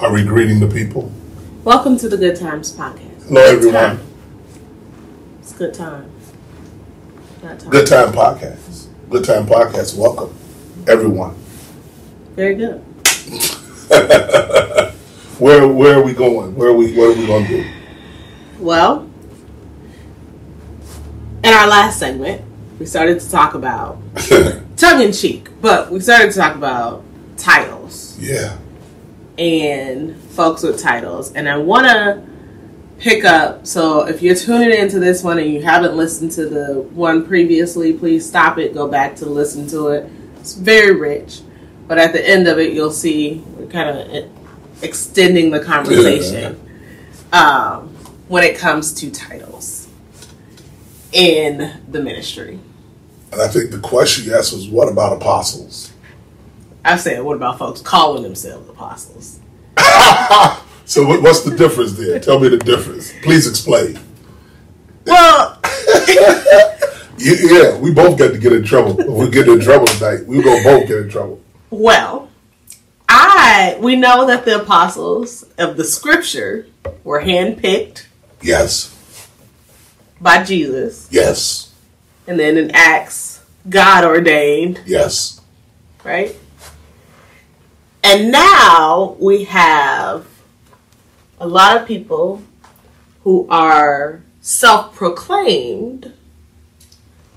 Are 0.00 0.12
we 0.12 0.24
greeting 0.24 0.60
the 0.60 0.66
people? 0.66 1.10
Welcome 1.64 1.96
to 1.98 2.08
the 2.08 2.16
Good 2.16 2.36
Times 2.36 2.72
podcast. 2.72 3.28
Hello, 3.28 3.40
Good 3.40 3.56
everyone. 3.74 3.96
time. 3.96 4.00
It's 5.40 5.52
good 5.52 5.74
time. 5.74 6.10
Time. 7.40 7.58
Good 7.70 7.86
Time 7.86 8.12
Podcast. 8.12 8.86
Good 9.08 9.24
Time 9.24 9.46
Podcast. 9.46 9.96
Welcome, 9.96 10.34
everyone. 10.88 11.34
Very 12.34 12.54
good. 12.56 12.78
Where 15.38 15.68
where 15.68 15.98
are 15.98 16.02
we 16.02 16.14
going? 16.14 16.54
Where 16.56 16.70
are 16.70 16.72
we 16.72 16.96
what 16.96 17.14
are 17.16 17.20
we 17.20 17.26
gonna 17.26 17.46
do? 17.46 17.64
Well, 18.58 19.08
in 21.44 21.52
our 21.52 21.66
last 21.68 21.98
segment, 21.98 22.42
we 22.78 22.86
started 22.86 23.20
to 23.20 23.30
talk 23.30 23.52
about 23.54 23.98
tongue 24.76 25.02
in 25.02 25.12
cheek, 25.12 25.48
but 25.60 25.92
we 25.92 26.00
started 26.00 26.32
to 26.32 26.38
talk 26.38 26.56
about 26.56 27.04
titles 27.36 28.16
yeah. 28.18 28.56
And 29.38 30.16
folks 30.16 30.62
with 30.62 30.80
titles. 30.80 31.32
And 31.32 31.48
I 31.48 31.56
want 31.58 31.86
to 31.86 32.22
pick 32.98 33.24
up. 33.24 33.66
So 33.66 34.06
if 34.06 34.22
you're 34.22 34.34
tuning 34.34 34.72
into 34.72 34.98
this 34.98 35.22
one 35.22 35.38
and 35.38 35.52
you 35.52 35.62
haven't 35.62 35.96
listened 35.96 36.32
to 36.32 36.48
the 36.48 36.80
one 36.92 37.26
previously, 37.26 37.92
please 37.92 38.26
stop 38.26 38.58
it, 38.58 38.74
go 38.74 38.88
back 38.88 39.16
to 39.16 39.26
listen 39.26 39.66
to 39.68 39.88
it. 39.88 40.10
It's 40.38 40.54
very 40.54 40.94
rich. 40.94 41.40
But 41.86 41.98
at 41.98 42.12
the 42.12 42.26
end 42.26 42.48
of 42.48 42.58
it, 42.58 42.72
you'll 42.72 42.90
see 42.90 43.44
we're 43.56 43.66
kind 43.66 43.98
of 43.98 44.30
extending 44.82 45.50
the 45.50 45.60
conversation 45.60 46.60
um, 47.32 47.88
when 48.28 48.44
it 48.44 48.56
comes 48.58 48.92
to 48.94 49.10
titles 49.10 49.88
in 51.12 51.80
the 51.88 52.02
ministry. 52.02 52.58
And 53.32 53.40
I 53.40 53.48
think 53.48 53.70
the 53.70 53.78
question 53.78 54.24
you 54.24 54.34
asked 54.34 54.52
was 54.52 54.68
what 54.68 54.88
about 54.88 55.16
apostles? 55.16 55.92
I 56.86 56.96
said, 56.96 57.22
what 57.22 57.36
about 57.36 57.58
folks 57.58 57.80
calling 57.80 58.22
themselves 58.22 58.68
apostles? 58.68 59.40
So 60.88 61.04
what, 61.04 61.20
what's 61.20 61.40
the 61.40 61.56
difference 61.56 61.94
there? 61.94 62.20
Tell 62.20 62.38
me 62.38 62.46
the 62.48 62.58
difference. 62.58 63.12
Please 63.24 63.48
explain. 63.48 63.98
Well, 65.04 65.58
Yeah, 67.18 67.34
yeah, 67.42 67.76
we 67.78 67.92
both 67.92 68.16
got 68.16 68.30
to 68.30 68.38
get 68.38 68.52
in 68.52 68.62
trouble. 68.62 69.00
If 69.00 69.08
we 69.08 69.28
get 69.28 69.48
in 69.48 69.58
trouble 69.58 69.86
tonight, 69.88 70.26
we're 70.26 70.44
gonna 70.44 70.62
both 70.62 70.86
get 70.86 70.98
in 70.98 71.08
trouble. 71.08 71.40
Well, 71.70 72.28
I 73.08 73.76
we 73.80 73.96
know 73.96 74.26
that 74.28 74.44
the 74.44 74.60
apostles 74.62 75.42
of 75.58 75.76
the 75.76 75.82
scripture 75.82 76.66
were 77.02 77.22
handpicked 77.22 78.04
Yes. 78.40 78.94
by 80.20 80.44
Jesus, 80.44 81.08
Yes. 81.10 81.72
and 82.28 82.38
then 82.38 82.56
in 82.56 82.70
Acts, 82.72 83.42
God 83.68 84.04
ordained, 84.04 84.82
Yes. 84.86 85.40
right? 86.04 86.36
And 88.08 88.30
now 88.30 89.16
we 89.18 89.42
have 89.46 90.28
a 91.40 91.48
lot 91.48 91.76
of 91.76 91.88
people 91.88 92.40
who 93.24 93.48
are 93.50 94.22
self-proclaimed. 94.40 96.12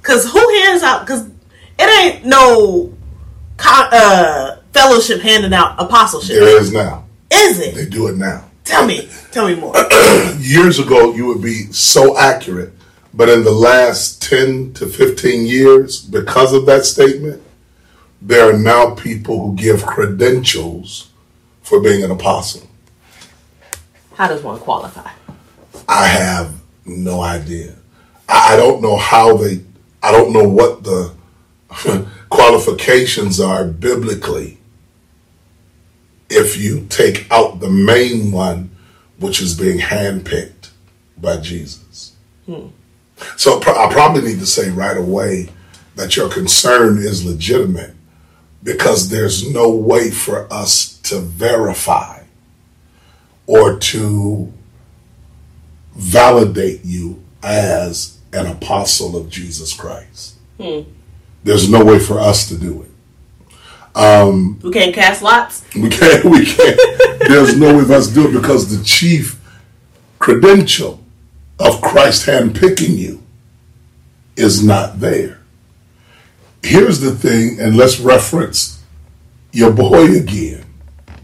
Cause 0.03 0.31
who 0.31 0.39
hands 0.61 0.83
out? 0.83 1.07
Cause 1.07 1.27
it 1.79 2.05
ain't 2.05 2.23
no 2.23 2.93
uh, 3.57 4.57
fellowship 4.71 5.21
handing 5.21 5.55
out 5.55 5.73
apostleship, 5.81 6.35
There 6.35 6.61
is 6.61 6.71
now. 6.71 7.05
is 7.31 7.59
it? 7.59 7.73
They 7.73 7.87
do 7.87 8.07
it 8.07 8.17
now. 8.17 8.45
Tell 8.63 8.85
me, 8.85 9.09
tell 9.31 9.47
me 9.47 9.55
more. 9.55 9.73
years 10.37 10.77
ago 10.77 11.15
you 11.15 11.25
would 11.25 11.41
be 11.41 11.63
so 11.71 12.15
accurate, 12.15 12.73
but 13.11 13.27
in 13.27 13.43
the 13.43 13.51
last 13.51 14.21
10 14.21 14.73
to 14.75 14.85
15 14.85 15.47
years, 15.47 15.99
because 15.99 16.53
of 16.53 16.67
that 16.67 16.85
statement, 16.85 17.41
there 18.21 18.49
are 18.49 18.57
now 18.57 18.95
people 18.95 19.39
who 19.41 19.55
give 19.55 19.85
credentials 19.85 21.11
for 21.61 21.81
being 21.81 22.03
an 22.03 22.11
apostle. 22.11 22.67
How 24.15 24.27
does 24.27 24.43
one 24.43 24.59
qualify? 24.59 25.11
I 25.87 26.07
have 26.07 26.55
no 26.85 27.21
idea. 27.21 27.75
I, 28.27 28.53
I 28.53 28.57
don't 28.57 28.81
know 28.81 28.97
how 28.97 29.37
they, 29.37 29.61
I 30.03 30.11
don't 30.11 30.33
know 30.33 30.47
what 30.47 30.83
the 30.83 31.13
qualifications 32.29 33.39
are 33.39 33.65
biblically 33.65 34.57
if 36.29 36.57
you 36.57 36.85
take 36.89 37.31
out 37.31 37.59
the 37.59 37.69
main 37.69 38.31
one, 38.31 38.69
which 39.17 39.41
is 39.41 39.57
being 39.57 39.79
handpicked 39.79 40.69
by 41.17 41.37
Jesus. 41.37 42.15
Hmm. 42.45 42.67
So 43.35 43.59
I 43.59 43.91
probably 43.91 44.21
need 44.21 44.39
to 44.39 44.45
say 44.45 44.69
right 44.69 44.97
away 44.97 45.49
that 45.95 46.15
your 46.15 46.29
concern 46.29 46.97
is 46.97 47.25
legitimate 47.25 47.93
because 48.63 49.09
there's 49.09 49.51
no 49.51 49.69
way 49.69 50.11
for 50.11 50.51
us 50.51 50.97
to 51.03 51.19
verify 51.19 52.23
or 53.47 53.79
to 53.79 54.51
validate 55.95 56.83
you 56.83 57.23
as 57.41 58.17
an 58.31 58.45
apostle 58.45 59.17
of 59.17 59.29
Jesus 59.29 59.73
Christ. 59.73 60.35
Hmm. 60.59 60.81
There's 61.43 61.69
no 61.69 61.83
way 61.83 61.99
for 61.99 62.19
us 62.19 62.47
to 62.49 62.57
do 62.57 62.83
it. 62.83 62.89
Um, 63.95 64.59
we 64.61 64.71
can't 64.71 64.93
cast 64.93 65.21
lots. 65.21 65.63
We 65.75 65.89
can't. 65.89 66.23
We 66.25 66.45
can't. 66.45 66.79
There's 67.27 67.57
no 67.57 67.77
way 67.77 67.85
for 67.85 67.93
us 67.93 68.09
to 68.09 68.13
do 68.13 68.27
it 68.27 68.33
because 68.33 68.77
the 68.77 68.83
chief 68.83 69.39
credential 70.19 71.03
of 71.59 71.81
Christ 71.81 72.27
handpicking 72.27 72.97
you 72.97 73.23
is 74.35 74.63
not 74.63 74.99
there. 74.99 75.38
Here's 76.63 76.99
the 76.99 77.11
thing, 77.11 77.59
and 77.59 77.75
let's 77.75 77.99
reference 77.99 78.83
your 79.51 79.71
boy 79.71 80.15
again, 80.15 80.65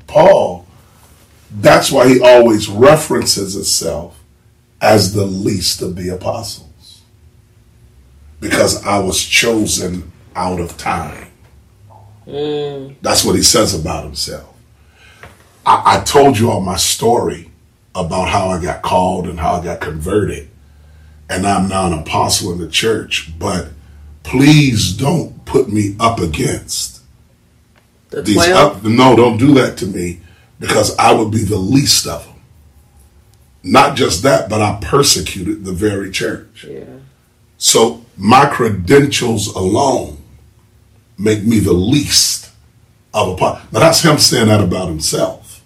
Paul. 0.07 0.66
That's 1.51 1.91
why 1.91 2.07
he 2.07 2.19
always 2.19 2.68
references 2.69 3.53
himself 3.53 4.22
as 4.81 5.13
the 5.13 5.25
least 5.25 5.81
of 5.81 5.96
the 5.96 6.09
apostles, 6.09 7.01
because 8.40 8.84
I 8.85 9.00
was 9.00 9.23
chosen 9.23 10.12
out 10.35 10.59
of 10.59 10.78
time. 10.78 11.31
Mm. 12.28 12.96
That's 13.02 13.23
what 13.23 13.35
he 13.35 13.44
says 13.44 13.79
about 13.79 14.03
himself. 14.03 14.56
I, 15.66 15.97
I 15.97 16.03
told 16.03 16.38
you 16.38 16.52
all 16.52 16.62
my 16.62 16.75
story 16.75 17.52
about 17.94 18.29
how 18.29 18.50
I 18.50 18.62
got 18.62 18.81
called 18.81 19.28
and 19.28 19.40
how 19.40 19.53
I 19.53 19.63
got 19.63 19.79
converted, 19.79 20.50
and 21.29 21.46
I'm 21.46 21.69
now 21.69 21.88
an 21.88 22.00
apostle 22.00 22.52
in 22.52 22.59
the 22.59 22.69
church. 22.69 23.31
But 23.40 23.69
please 24.25 24.94
don't 24.94 25.46
put 25.46 25.72
me 25.72 25.96
up 26.00 26.19
against 26.19 27.02
The 28.09 28.22
these. 28.22 28.47
Up, 28.50 28.84
no, 28.84 29.16
don't 29.16 29.38
do 29.38 29.53
that 29.56 29.78
to 29.78 29.86
me 29.86 30.19
because 30.59 30.96
I 30.97 31.13
would 31.13 31.31
be 31.31 31.44
the 31.44 31.58
least 31.58 32.08
of 32.08 32.25
them. 32.25 32.35
Not 33.64 33.96
just 33.96 34.24
that, 34.24 34.50
but 34.50 34.62
I 34.62 34.80
persecuted 34.81 35.66
the 35.66 35.72
very 35.74 36.12
church. 36.12 36.66
yeah. 36.69 36.85
So 37.58 38.06
my 38.18 38.46
credentials 38.47 39.47
alone 39.56 40.18
make 41.18 41.44
me 41.44 41.59
the 41.59 41.74
least 41.74 42.52
of 43.14 43.30
a 43.30 43.35
part. 43.38 43.72
Now 43.72 43.80
that's 43.80 44.02
him 44.03 44.18
saying 44.18 44.47
that 44.50 44.62
about 44.62 44.90
himself. 44.90 45.64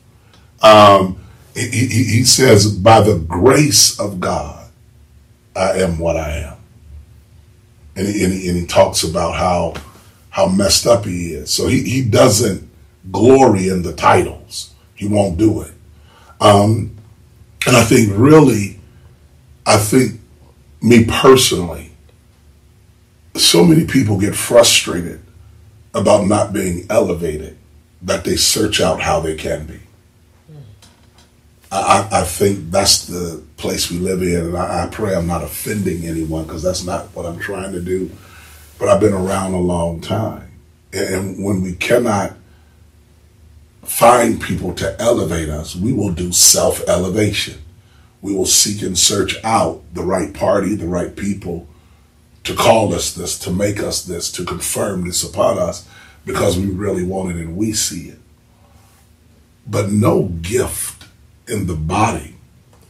Um, 0.61 1.17
he, 1.55 1.67
he, 1.67 2.03
he 2.03 2.23
says, 2.23 2.71
"By 2.71 3.01
the 3.01 3.17
grace 3.17 3.99
of 3.99 4.19
God, 4.19 4.69
I 5.55 5.79
am 5.79 5.97
what 5.97 6.15
I 6.15 6.31
am," 6.37 6.57
and 7.95 8.07
he, 8.07 8.23
and 8.23 8.33
he, 8.33 8.49
and 8.49 8.57
he 8.57 8.65
talks 8.65 9.03
about 9.03 9.35
how 9.35 9.73
how 10.29 10.47
messed 10.47 10.85
up 10.85 11.05
he 11.05 11.33
is. 11.33 11.49
So 11.49 11.67
he, 11.67 11.81
he 11.83 12.03
doesn't 12.03 12.69
glory 13.11 13.67
in 13.67 13.81
the 13.81 13.93
titles. 13.93 14.73
He 14.95 15.07
won't 15.07 15.37
do 15.37 15.61
it. 15.61 15.73
Um, 16.39 16.95
and 17.67 17.75
I 17.75 17.83
think 17.83 18.11
really, 18.13 18.79
I 19.65 19.77
think 19.77 20.19
me 20.81 21.05
personally, 21.05 21.91
so 23.35 23.63
many 23.63 23.85
people 23.85 24.19
get 24.19 24.35
frustrated 24.35 25.21
about 25.93 26.27
not 26.27 26.53
being 26.53 26.85
elevated 26.89 27.57
that 28.01 28.23
they 28.23 28.35
search 28.35 28.79
out 28.79 29.01
how 29.01 29.19
they 29.19 29.35
can 29.35 29.65
be. 29.65 29.79
I, 31.71 32.07
I 32.11 32.23
think 32.23 32.71
that's 32.71 33.05
the 33.05 33.43
place 33.57 33.91
we 33.91 33.97
live 33.97 34.23
in, 34.23 34.47
and 34.47 34.57
I, 34.57 34.85
I 34.85 34.87
pray 34.87 35.13
I'm 35.13 35.27
not 35.27 35.43
offending 35.43 36.05
anyone 36.05 36.45
because 36.45 36.63
that's 36.63 36.83
not 36.83 37.05
what 37.15 37.25
I'm 37.25 37.39
trying 37.39 37.73
to 37.73 37.81
do. 37.81 38.09
But 38.79 38.89
I've 38.89 39.01
been 39.01 39.13
around 39.13 39.53
a 39.53 39.59
long 39.59 40.01
time, 40.01 40.51
and 40.93 41.43
when 41.43 41.61
we 41.61 41.73
cannot 41.73 42.33
find 43.83 44.41
people 44.41 44.73
to 44.75 44.99
elevate 44.99 45.49
us, 45.49 45.75
we 45.75 45.93
will 45.93 46.11
do 46.11 46.31
self 46.31 46.87
elevation. 46.87 47.59
We 48.21 48.35
will 48.35 48.45
seek 48.45 48.81
and 48.81 48.97
search 48.97 49.35
out 49.43 49.81
the 49.93 50.03
right 50.03 50.33
party, 50.33 50.75
the 50.75 50.87
right 50.87 51.15
people 51.15 51.67
to 52.43 52.55
call 52.55 52.93
us 52.93 53.13
this, 53.13 53.37
to 53.39 53.51
make 53.51 53.79
us 53.79 54.03
this, 54.03 54.31
to 54.31 54.43
confirm 54.43 55.05
this 55.05 55.23
upon 55.23 55.57
us 55.57 55.87
because 56.25 56.57
we 56.57 56.65
really 56.65 57.03
want 57.03 57.31
it 57.31 57.37
and 57.37 57.55
we 57.55 57.73
see 57.73 58.09
it. 58.09 58.19
But 59.67 59.91
no 59.91 60.23
gift 60.23 60.98
in 61.49 61.67
the 61.67 61.75
body 61.75 62.35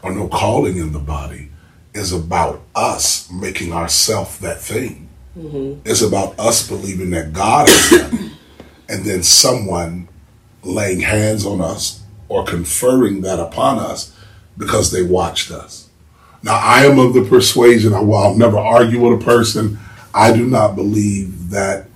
or 0.03 0.13
no 0.13 0.27
calling 0.27 0.77
in 0.77 0.91
the 0.91 0.99
body 0.99 1.49
is 1.93 2.13
about 2.13 2.61
us 2.75 3.31
making 3.31 3.73
ourselves 3.73 4.39
that 4.39 4.61
thing. 4.61 5.09
Mm-hmm. 5.37 5.81
It's 5.85 6.01
about 6.01 6.39
us 6.39 6.67
believing 6.67 7.11
that 7.11 7.33
God 7.33 7.67
is 7.69 7.91
it, 7.91 8.31
and 8.89 9.05
then 9.05 9.23
someone 9.23 10.07
laying 10.63 10.99
hands 10.99 11.45
on 11.45 11.61
us 11.61 12.03
or 12.27 12.43
conferring 12.43 13.21
that 13.21 13.39
upon 13.39 13.79
us 13.79 14.15
because 14.57 14.91
they 14.91 15.03
watched 15.03 15.51
us. 15.51 15.89
Now, 16.43 16.59
I 16.61 16.85
am 16.85 16.99
of 16.99 17.13
the 17.13 17.25
persuasion, 17.25 17.93
I'll 17.93 18.35
never 18.35 18.57
argue 18.57 19.01
with 19.01 19.21
a 19.21 19.25
person, 19.25 19.79
I 20.13 20.35
do 20.35 20.45
not 20.45 20.75
believe 20.75 21.49
that 21.49 21.87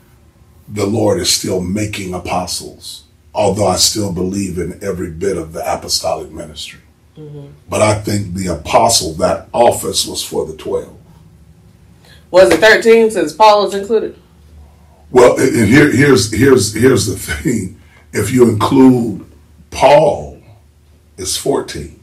the 0.68 0.86
Lord 0.86 1.20
is 1.20 1.30
still 1.30 1.62
making 1.62 2.14
apostles, 2.14 3.03
although 3.34 3.68
I 3.68 3.76
still 3.78 4.14
believe 4.14 4.58
in 4.58 4.84
every 4.84 5.12
bit 5.12 5.38
of 5.38 5.54
the 5.54 5.62
apostolic 5.72 6.32
ministry. 6.32 6.82
Mm-hmm. 7.18 7.48
But 7.70 7.82
I 7.82 7.96
think 7.96 8.34
the 8.34 8.48
apostle, 8.48 9.14
that 9.16 9.48
office 9.54 10.06
was 10.06 10.24
for 10.24 10.46
the 10.46 10.56
12. 10.56 10.98
Was 12.32 12.52
it 12.52 12.60
13 12.60 13.12
since 13.12 13.34
Paul 13.34 13.68
is 13.68 13.74
included? 13.76 14.20
Well, 15.12 15.40
and 15.40 15.68
here, 15.68 15.92
here's 15.92 16.32
here's 16.32 16.74
here's 16.74 17.06
the 17.06 17.16
thing. 17.16 17.80
If 18.12 18.32
you 18.32 18.50
include 18.50 19.26
Paul, 19.70 20.42
it's 21.18 21.38
14. 21.38 22.00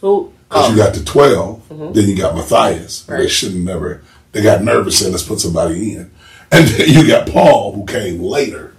Who? 0.00 0.32
Because 0.48 0.68
oh. 0.68 0.70
you 0.72 0.76
got 0.76 0.94
the 0.94 1.04
12, 1.04 1.68
mm-hmm. 1.68 1.92
then 1.92 2.08
you 2.08 2.16
got 2.16 2.34
Matthias. 2.34 3.06
Right. 3.08 3.18
They 3.18 3.28
shouldn't 3.28 3.64
never, 3.64 4.02
they 4.32 4.42
got 4.42 4.62
nervous 4.62 5.00
and 5.00 5.12
let's 5.12 5.22
put 5.22 5.40
somebody 5.40 5.94
in. 5.94 6.10
And 6.50 6.66
then 6.68 6.88
you 6.90 7.06
got 7.06 7.28
Paul, 7.28 7.72
who 7.72 7.86
came 7.86 8.20
later. 8.20 8.74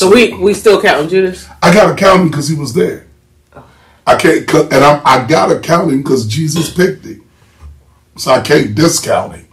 So, 0.00 0.10
we 0.10 0.32
we 0.32 0.54
still 0.54 0.80
counting 0.80 1.10
Judas? 1.10 1.46
I 1.60 1.74
got 1.74 1.90
to 1.90 1.94
count 1.94 2.22
him 2.22 2.30
because 2.30 2.48
he 2.48 2.56
was 2.56 2.72
there. 2.72 3.06
I 4.06 4.16
can't, 4.16 4.50
and 4.50 4.82
I'm, 4.82 5.02
I 5.04 5.26
got 5.26 5.48
to 5.48 5.60
count 5.60 5.92
him 5.92 6.02
because 6.02 6.26
Jesus 6.26 6.72
picked 6.72 7.04
him. 7.04 7.22
So 8.16 8.30
I 8.30 8.40
can't 8.40 8.74
discount 8.74 9.36
him. 9.36 9.48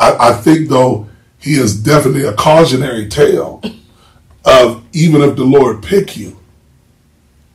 I, 0.00 0.30
I 0.30 0.32
think, 0.32 0.68
though, 0.68 1.08
he 1.38 1.54
is 1.54 1.80
definitely 1.80 2.24
a 2.24 2.32
cautionary 2.32 3.08
tale 3.08 3.62
of 4.44 4.84
even 4.92 5.22
if 5.22 5.36
the 5.36 5.44
Lord 5.44 5.84
pick 5.84 6.16
you, 6.16 6.40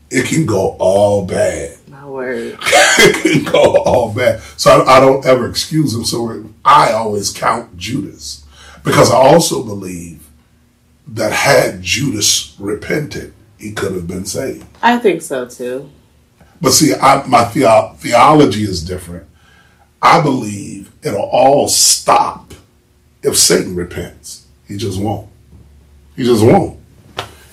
it 0.09 0.25
can 0.25 0.45
go 0.45 0.77
all 0.79 1.25
bad. 1.25 1.77
My 1.89 2.05
word. 2.05 2.57
it 2.61 3.21
can 3.21 3.51
go 3.51 3.83
all 3.83 4.13
bad. 4.13 4.39
So 4.55 4.71
I, 4.71 4.95
I 4.95 4.99
don't 5.01 5.25
ever 5.25 5.49
excuse 5.49 5.93
him. 5.93 6.05
So 6.05 6.49
I 6.63 6.93
always 6.93 7.31
count 7.31 7.75
Judas 7.75 8.45
because 8.85 9.11
I 9.11 9.17
also 9.17 9.61
believe 9.61 10.18
that 11.13 11.31
had 11.31 11.81
Judas 11.81 12.55
repented, 12.59 13.33
he 13.57 13.71
could 13.71 13.93
have 13.93 14.07
been 14.07 14.25
saved. 14.25 14.65
I 14.81 14.97
think 14.97 15.21
so 15.21 15.47
too. 15.47 15.89
But 16.61 16.71
see, 16.71 16.93
I, 16.93 17.25
my 17.27 17.45
theo- 17.45 17.93
theology 17.97 18.63
is 18.63 18.83
different. 18.83 19.27
I 20.01 20.21
believe 20.21 20.91
it'll 21.03 21.21
all 21.21 21.67
stop 21.67 22.53
if 23.23 23.37
Satan 23.37 23.75
repents. 23.75 24.45
He 24.67 24.77
just 24.77 24.99
won't. 25.01 25.29
He 26.15 26.23
just 26.23 26.43
won't. 26.43 26.79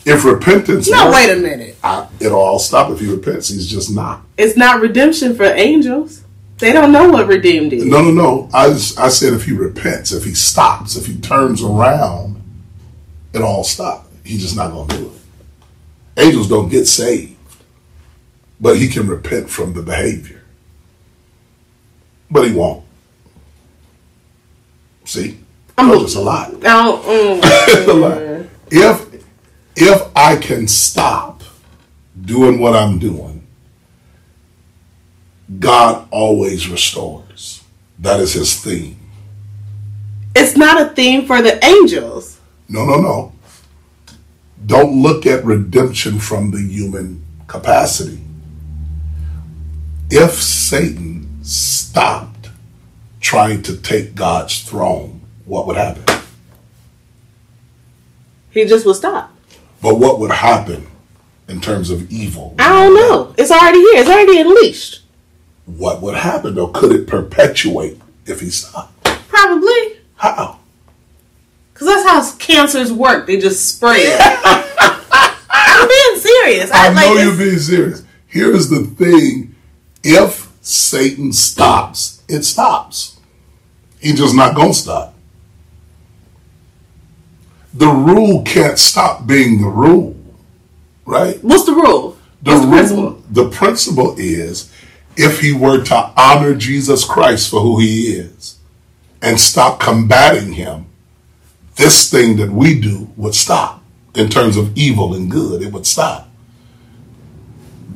If 0.05 0.25
repentance. 0.25 0.89
No, 0.89 1.11
wait 1.11 1.31
a 1.31 1.37
minute. 1.37 1.77
I, 1.83 2.09
it'll 2.21 2.39
all 2.39 2.59
stop 2.61 2.91
if 2.91 3.01
he 3.01 3.11
repents. 3.11 3.49
He's 3.49 3.67
just 3.67 3.91
not. 3.91 4.23
It's 4.37 4.57
not 4.57 4.81
redemption 4.81 5.35
for 5.35 5.45
angels. 5.45 6.23
They 6.59 6.73
don't 6.73 6.93
know 6.93 7.11
what 7.11 7.27
redeemed 7.27 7.73
is. 7.73 7.85
No, 7.85 8.03
no, 8.03 8.11
no. 8.11 8.49
I 8.55 8.69
just, 8.69 8.99
I 8.99 9.09
said 9.09 9.35
if 9.35 9.45
he 9.45 9.53
repents, 9.53 10.13
if 10.13 10.25
he 10.25 10.35
stops, 10.35 10.97
if 10.97 11.07
he 11.07 11.17
turns 11.17 11.63
around, 11.63 12.36
it 13.37 13.43
all 13.43 13.65
stop. 13.65 14.07
He's 14.25 14.43
just 14.43 14.57
not 14.57 14.71
going 14.71 14.89
to 14.89 14.97
do 14.97 15.07
it. 15.07 16.23
Angels 16.23 16.49
don't 16.49 16.69
get 16.69 16.87
saved, 16.87 17.37
but 18.61 18.77
he 18.77 18.89
can 18.89 19.07
repent 19.07 19.51
from 19.51 19.75
the 19.75 19.83
behavior. 19.83 20.43
But 22.31 22.49
he 22.49 22.55
won't. 22.55 22.85
See, 25.05 25.39
I'm 25.79 25.91
just 26.01 26.17
a 26.17 26.21
lot. 26.21 26.53
Oh, 26.65 27.41
mm, 27.41 28.49
if 28.71 29.25
if 29.77 30.03
I 30.17 30.37
can 30.37 30.67
stop 30.67 31.43
doing 32.25 32.59
what 32.59 32.75
I'm 32.75 32.99
doing 32.99 33.37
God 35.59 36.09
always 36.11 36.69
restores. 36.69 37.63
That 37.99 38.21
is 38.21 38.33
his 38.33 38.61
theme. 38.61 38.99
It's 40.35 40.57
not 40.57 40.81
a 40.81 40.95
theme 40.95 41.27
for 41.27 41.41
the 41.41 41.65
angels. 41.65 42.36
No, 42.69 42.85
no, 42.85 43.01
no. 43.01 43.33
Don't 44.65 45.01
look 45.01 45.27
at 45.27 45.45
redemption 45.45 46.19
from 46.19 46.51
the 46.51 46.61
human 46.61 47.25
capacity. 47.47 48.21
If 50.11 50.33
Satan 50.35 51.45
stopped 51.45 52.51
trying 53.21 53.63
to 53.63 53.77
take 53.77 54.15
God's 54.15 54.63
throne, 54.63 55.21
what 55.45 55.67
would 55.67 55.77
happen? 55.77 56.05
He 58.51 58.65
just 58.65 58.87
would 58.87 58.97
stop. 58.97 59.33
But 59.83 59.97
what 59.97 60.19
would 60.19 60.31
happen 60.31 60.87
in 61.49 61.61
terms 61.61 61.91
of 61.91 62.11
evil? 62.11 62.55
I 62.59 62.85
don't 62.85 62.95
know. 62.95 63.35
It's 63.37 63.51
already 63.51 63.81
here. 63.81 64.01
It's 64.01 64.11
already 64.11 64.41
unleashed 64.41 65.03
what 65.67 66.01
would 66.01 66.15
happen 66.15 66.55
though? 66.55 66.69
Could 66.69 66.93
it 66.93 67.07
perpetuate 67.07 68.01
if 68.25 68.41
he 68.41 68.51
stopped? 68.51 69.05
Probably. 69.29 69.99
How? 70.17 70.59
Because 71.79 71.89
that's 72.05 72.09
how 72.09 72.37
cancers 72.39 72.91
work. 72.91 73.27
They 73.27 73.39
just 73.39 73.77
spread. 73.77 74.19
I'm 75.51 75.89
being 75.89 76.21
serious. 76.21 76.71
I, 76.73 76.87
I 76.87 76.95
know 76.95 77.15
like 77.15 77.25
you're 77.25 77.37
being 77.37 77.59
serious. 77.59 78.03
Here's 78.27 78.71
the 78.71 78.85
thing 78.85 79.55
if 80.03 80.51
Satan 80.63 81.33
stops, 81.35 82.23
it 82.29 82.45
stops. 82.45 83.19
He's 84.01 84.17
just 84.19 84.35
not 84.35 84.55
going 84.55 84.73
to 84.73 84.79
stop. 84.79 85.15
The 87.75 87.89
rule 87.89 88.43
can't 88.43 88.79
stop 88.79 89.27
being 89.27 89.61
the 89.61 89.69
rule, 89.69 90.17
right? 91.05 91.43
What's 91.45 91.67
the 91.67 91.73
rule? 91.73 92.17
The 92.43 92.53
What's 92.53 92.65
rule, 92.65 92.71
the 92.71 92.77
principle? 92.77 93.23
the 93.31 93.51
principle 93.51 94.15
is 94.19 94.73
if 95.17 95.41
he 95.41 95.53
were 95.53 95.83
to 95.85 96.13
honor 96.17 96.55
Jesus 96.55 97.05
Christ 97.05 97.51
for 97.51 97.61
who 97.61 97.81
he 97.81 98.13
is 98.13 98.57
and 99.21 99.39
stop 99.39 99.79
combating 99.81 100.53
him, 100.55 100.87
this 101.77 102.11
thing 102.11 102.37
that 102.37 102.51
we 102.51 102.79
do 102.79 103.09
would 103.17 103.35
stop 103.35 103.83
in 104.15 104.29
terms 104.29 104.57
of 104.57 104.77
evil 104.77 105.15
and 105.15 105.31
good. 105.31 105.63
It 105.63 105.73
would 105.73 105.87
stop. 105.87 106.29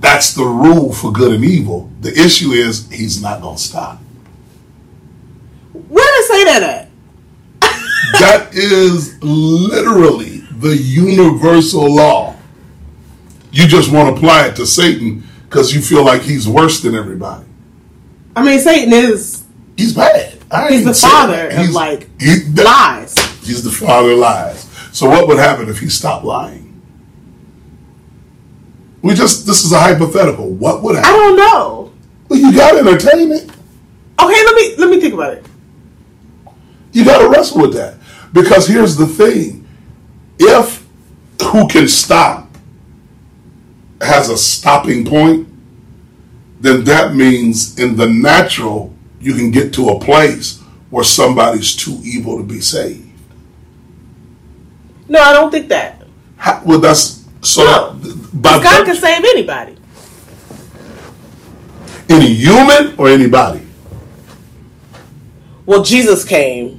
That's 0.00 0.32
the 0.34 0.44
rule 0.44 0.92
for 0.92 1.12
good 1.12 1.32
and 1.32 1.44
evil. 1.44 1.90
The 2.00 2.10
issue 2.10 2.52
is 2.52 2.88
he's 2.90 3.20
not 3.20 3.42
going 3.42 3.56
to 3.56 3.62
stop. 3.62 3.98
Where 5.72 6.04
did 6.04 6.14
I 6.14 6.26
say 6.28 6.44
that 6.44 6.62
at? 6.62 6.90
that 8.20 8.54
is 8.54 9.22
literally 9.22 10.38
the 10.52 10.76
universal 10.76 11.94
law. 11.94 12.36
You 13.52 13.66
just 13.66 13.92
want 13.92 14.08
to 14.08 14.16
apply 14.16 14.46
it 14.46 14.56
to 14.56 14.66
Satan 14.66 15.24
because 15.44 15.74
you 15.74 15.80
feel 15.80 16.04
like 16.04 16.22
he's 16.22 16.48
worse 16.48 16.80
than 16.80 16.94
everybody. 16.94 17.44
I 18.36 18.44
mean, 18.44 18.58
Satan 18.60 18.92
is. 18.92 19.44
He's 19.76 19.94
bad. 19.94 20.38
he's 20.68 20.84
the 20.84 20.94
father 20.94 21.50
he's, 21.50 21.68
of 21.68 21.74
like 21.74 22.08
he, 22.20 22.44
lies. 22.54 23.14
He's 23.50 23.64
the 23.64 23.70
father 23.72 24.12
of 24.12 24.18
lies. 24.18 24.62
So 24.92 25.08
what 25.10 25.26
would 25.26 25.38
happen 25.38 25.68
if 25.68 25.80
he 25.80 25.88
stopped 25.88 26.24
lying? 26.24 26.80
We 29.02 29.12
just 29.14 29.44
this 29.44 29.64
is 29.64 29.72
a 29.72 29.80
hypothetical. 29.80 30.50
What 30.50 30.84
would 30.84 30.94
happen? 30.94 31.10
I 31.10 31.16
don't 31.16 31.36
know. 31.36 31.92
Well, 32.28 32.38
you 32.38 32.54
got 32.54 32.76
entertainment. 32.76 33.50
Okay, 33.50 34.44
let 34.44 34.54
me 34.54 34.76
let 34.76 34.88
me 34.88 35.00
think 35.00 35.14
about 35.14 35.34
it. 35.34 35.46
You 36.92 37.04
got 37.04 37.22
to 37.22 37.28
wrestle 37.28 37.62
with 37.62 37.74
that 37.74 37.96
because 38.32 38.68
here's 38.68 38.96
the 38.96 39.08
thing: 39.08 39.66
if 40.38 40.86
who 41.42 41.66
can 41.66 41.88
stop 41.88 42.56
has 44.00 44.30
a 44.30 44.38
stopping 44.38 45.04
point, 45.04 45.48
then 46.60 46.84
that 46.84 47.16
means 47.16 47.76
in 47.80 47.96
the 47.96 48.08
natural, 48.08 48.94
you 49.20 49.34
can 49.34 49.50
get 49.50 49.74
to 49.74 49.88
a 49.88 49.98
place 49.98 50.60
where 50.90 51.02
somebody's 51.02 51.74
too 51.74 52.00
evil 52.04 52.36
to 52.38 52.44
be 52.44 52.60
saved. 52.60 53.09
No, 55.10 55.20
I 55.20 55.32
don't 55.32 55.50
think 55.50 55.68
that. 55.68 56.06
How, 56.36 56.62
well, 56.64 56.78
that's 56.78 57.26
so. 57.42 57.64
No. 57.64 57.98
God 58.40 58.62
that, 58.62 58.84
can 58.86 58.94
save 58.94 59.24
anybody. 59.24 59.76
Any 62.08 62.32
human 62.32 62.94
or 62.96 63.08
anybody? 63.08 63.66
Well, 65.66 65.82
Jesus 65.82 66.24
came. 66.24 66.78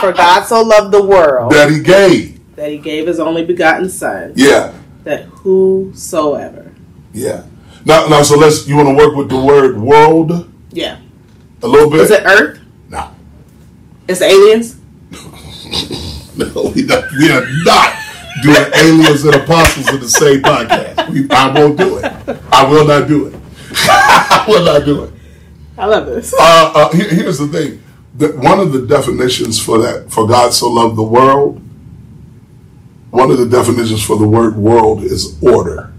For 0.00 0.12
God 0.12 0.44
so 0.44 0.60
loved 0.62 0.92
the 0.92 1.02
world 1.02 1.52
that 1.52 1.70
he 1.70 1.80
gave 1.80 2.38
that 2.56 2.70
he 2.70 2.76
gave 2.76 3.06
his 3.06 3.18
only 3.18 3.44
begotten 3.44 3.88
son. 3.88 4.34
Yeah. 4.36 4.74
That 5.04 5.24
whosoever. 5.24 6.74
Yeah. 7.14 7.46
Now, 7.86 8.08
now, 8.08 8.22
so 8.22 8.36
let's. 8.36 8.68
You 8.68 8.76
want 8.76 8.88
to 8.90 8.94
work 8.94 9.16
with 9.16 9.30
the 9.30 9.40
word 9.40 9.78
world? 9.78 10.52
Yeah. 10.70 10.98
A 11.62 11.66
little 11.66 11.90
bit. 11.90 12.00
Is 12.00 12.10
it 12.10 12.24
Earth? 12.26 12.60
No. 12.90 13.10
It's 14.06 14.20
aliens. 14.20 14.75
no, 16.36 16.72
we, 16.74 16.82
not, 16.82 17.04
we 17.18 17.30
are 17.30 17.46
not 17.64 17.96
doing 18.42 18.70
aliens 18.74 19.24
and 19.24 19.34
apostles 19.34 19.88
in 19.88 20.00
the 20.00 20.08
same 20.08 20.42
podcast. 20.42 21.08
We, 21.10 21.28
I 21.30 21.52
won't 21.52 21.78
do 21.78 21.98
it. 21.98 22.04
I 22.52 22.68
will 22.68 22.86
not 22.86 23.08
do 23.08 23.26
it. 23.26 23.34
I 23.88 24.44
will 24.48 24.64
not 24.64 24.84
do 24.84 25.04
it. 25.04 25.12
I 25.78 25.86
love 25.86 26.06
this. 26.06 26.32
Uh, 26.34 26.72
uh, 26.74 26.92
here, 26.92 27.08
here's 27.08 27.38
the 27.38 27.48
thing: 27.48 27.82
that 28.16 28.36
one 28.36 28.60
of 28.60 28.72
the 28.72 28.86
definitions 28.86 29.62
for 29.62 29.78
that, 29.78 30.10
for 30.10 30.26
God 30.26 30.52
so 30.52 30.68
loved 30.68 30.96
the 30.96 31.02
world, 31.02 31.60
one 33.10 33.30
of 33.30 33.38
the 33.38 33.46
definitions 33.46 34.02
for 34.02 34.16
the 34.16 34.26
word 34.26 34.56
world 34.56 35.02
is 35.02 35.38
order. 35.42 35.92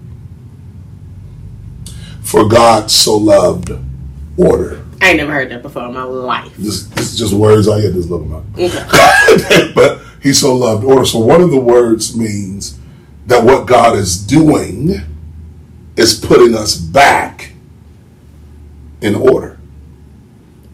For 2.22 2.48
God 2.48 2.92
so 2.92 3.18
loved 3.18 3.72
order. 4.38 4.87
I 5.02 5.10
ain't 5.10 5.18
never 5.18 5.32
heard 5.32 5.52
that 5.52 5.62
before 5.62 5.86
in 5.86 5.94
my 5.94 6.04
life. 6.04 6.56
This, 6.58 6.88
this 6.88 7.14
is 7.14 7.20
just 7.20 7.34
words 7.34 7.68
I 7.68 7.82
get 7.82 7.94
this 7.94 8.08
looking 8.08 8.34
up. 8.34 8.44
Okay. 8.58 9.72
but 9.76 10.02
he's 10.22 10.40
so 10.40 10.56
loved 10.56 10.84
order. 10.84 11.06
So 11.06 11.20
one 11.20 11.42
of 11.42 11.52
the 11.52 11.60
words 11.60 12.18
means 12.18 12.80
that 13.28 13.44
what 13.44 13.68
God 13.68 13.98
is 13.98 14.18
doing 14.18 15.02
is 15.96 16.16
putting 16.16 16.56
us 16.56 16.76
back 16.76 17.54
in 19.02 19.16
order. 19.16 19.60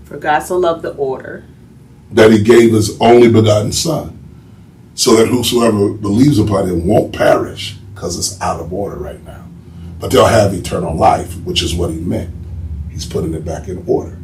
For 0.06 0.18
God 0.18 0.39
so 0.39 0.58
loved 0.58 0.84
the 0.84 0.94
order. 0.94 1.46
That 2.12 2.32
he 2.32 2.44
gave 2.44 2.74
his 2.74 3.00
only 3.01 3.32
begotten 3.32 3.72
son. 3.72 4.20
So 4.96 5.15
that 5.15 5.27
whosoever 5.27 5.89
believes 5.89 6.38
upon 6.38 6.70
him 6.70 6.86
won't 6.86 7.13
perish, 7.13 7.75
because 7.94 8.18
it's 8.18 8.39
out 8.39 8.60
of 8.60 8.72
order 8.72 8.98
right 8.98 9.24
now. 9.24 9.48
But 10.00 10.12
they'll 10.12 10.27
have 10.27 10.53
eternal 10.53 10.96
life, 10.96 11.36
which 11.42 11.63
is 11.63 11.74
what 11.74 11.89
he 11.89 11.98
meant. 11.98 12.32
He's 12.94 13.06
putting 13.06 13.34
it 13.34 13.44
back 13.44 13.68
in 13.68 13.84
order. 13.88 14.18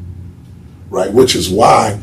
Right? 0.89 1.11
Which 1.11 1.35
is 1.35 1.49
why 1.49 1.99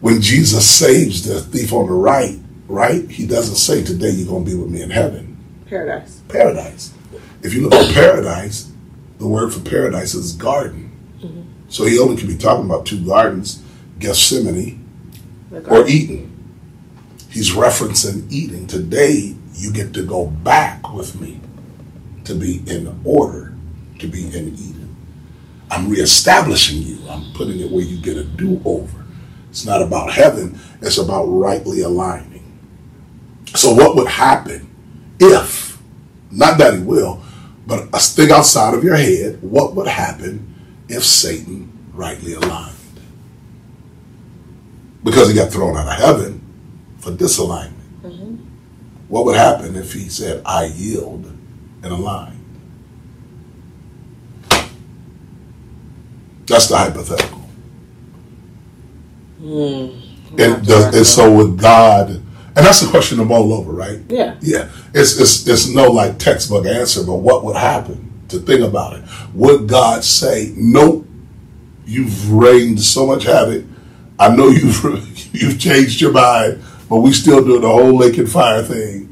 when 0.00 0.20
Jesus 0.20 0.68
saves 0.68 1.24
the 1.24 1.40
thief 1.40 1.72
on 1.72 1.86
the 1.86 1.92
right, 1.92 2.38
right, 2.66 3.08
he 3.10 3.26
doesn't 3.26 3.56
say, 3.56 3.82
Today 3.82 4.10
you're 4.10 4.28
going 4.28 4.44
to 4.44 4.50
be 4.50 4.56
with 4.56 4.70
me 4.70 4.82
in 4.82 4.90
heaven. 4.90 5.38
Paradise. 5.68 6.22
Paradise. 6.28 6.94
If 7.42 7.54
you 7.54 7.62
look 7.62 7.74
at 7.74 7.94
paradise, 7.94 8.70
the 9.18 9.26
word 9.26 9.52
for 9.52 9.60
paradise 9.60 10.14
is 10.14 10.32
garden. 10.32 10.90
Mm-hmm. 11.20 11.42
So 11.68 11.84
he 11.84 11.98
only 11.98 12.16
can 12.16 12.28
be 12.28 12.36
talking 12.36 12.64
about 12.64 12.86
two 12.86 13.04
gardens 13.04 13.62
Gethsemane 13.98 14.84
or 15.68 15.86
Eden. 15.86 16.28
He's 17.30 17.52
referencing 17.52 18.30
Eden. 18.30 18.66
Today, 18.66 19.34
you 19.54 19.72
get 19.72 19.94
to 19.94 20.04
go 20.04 20.26
back 20.26 20.92
with 20.92 21.20
me 21.20 21.40
to 22.24 22.34
be 22.34 22.62
in 22.66 23.00
order, 23.04 23.54
to 24.00 24.08
be 24.08 24.26
in 24.26 24.48
Eden. 24.54 24.81
I'm 25.72 25.88
reestablishing 25.88 26.82
you. 26.82 26.98
I'm 27.08 27.32
putting 27.32 27.58
it 27.60 27.70
where 27.70 27.82
you 27.82 27.96
get 27.96 28.18
a 28.18 28.24
do 28.24 28.60
over. 28.66 29.04
It's 29.48 29.64
not 29.64 29.80
about 29.80 30.12
heaven, 30.12 30.58
it's 30.82 30.98
about 30.98 31.24
rightly 31.24 31.80
aligning. 31.80 32.44
So, 33.54 33.72
what 33.72 33.96
would 33.96 34.08
happen 34.08 34.68
if, 35.18 35.80
not 36.30 36.58
that 36.58 36.74
he 36.74 36.80
will, 36.80 37.22
but 37.66 37.88
a 37.92 37.98
thing 37.98 38.30
outside 38.30 38.74
of 38.74 38.84
your 38.84 38.96
head, 38.96 39.42
what 39.42 39.74
would 39.74 39.88
happen 39.88 40.54
if 40.88 41.04
Satan 41.04 41.72
rightly 41.94 42.34
aligned? 42.34 42.76
Because 45.02 45.28
he 45.28 45.34
got 45.34 45.50
thrown 45.50 45.76
out 45.76 45.88
of 45.88 45.94
heaven 45.94 46.40
for 46.98 47.12
disalignment. 47.12 47.72
Mm-hmm. 48.02 48.34
What 49.08 49.24
would 49.24 49.36
happen 49.36 49.76
if 49.76 49.94
he 49.94 50.10
said, 50.10 50.42
I 50.44 50.66
yield 50.66 51.24
and 51.82 51.92
align? 51.92 52.41
That's 56.52 56.68
the 56.68 56.76
hypothetical. 56.76 57.40
Mm, 59.40 60.38
and, 60.38 60.66
does, 60.66 60.94
and 60.94 61.06
so 61.06 61.34
with 61.34 61.58
God, 61.58 62.10
and 62.10 62.26
that's 62.54 62.82
the 62.82 62.90
question 62.90 63.20
of 63.20 63.30
all 63.30 63.54
over, 63.54 63.72
right? 63.72 64.00
Yeah. 64.10 64.36
Yeah. 64.42 64.68
It's, 64.92 65.18
it's, 65.18 65.48
it's 65.48 65.74
no 65.74 65.90
like 65.90 66.18
textbook 66.18 66.66
answer, 66.66 67.04
but 67.04 67.16
what 67.16 67.42
would 67.44 67.56
happen? 67.56 68.10
To 68.28 68.38
think 68.38 68.60
about 68.60 68.98
it. 68.98 69.04
Would 69.32 69.66
God 69.66 70.04
say, 70.04 70.52
nope, 70.54 71.06
you've 71.86 72.30
reigned 72.30 72.82
so 72.82 73.06
much 73.06 73.24
havoc. 73.24 73.64
I 74.18 74.36
know 74.36 74.48
you've, 74.50 75.34
you've 75.34 75.58
changed 75.58 76.02
your 76.02 76.12
mind, 76.12 76.62
but 76.90 76.98
we 76.98 77.14
still 77.14 77.42
do 77.42 77.60
the 77.60 77.68
whole 77.68 77.96
lake 77.96 78.18
and 78.18 78.30
fire 78.30 78.62
thing. 78.62 79.10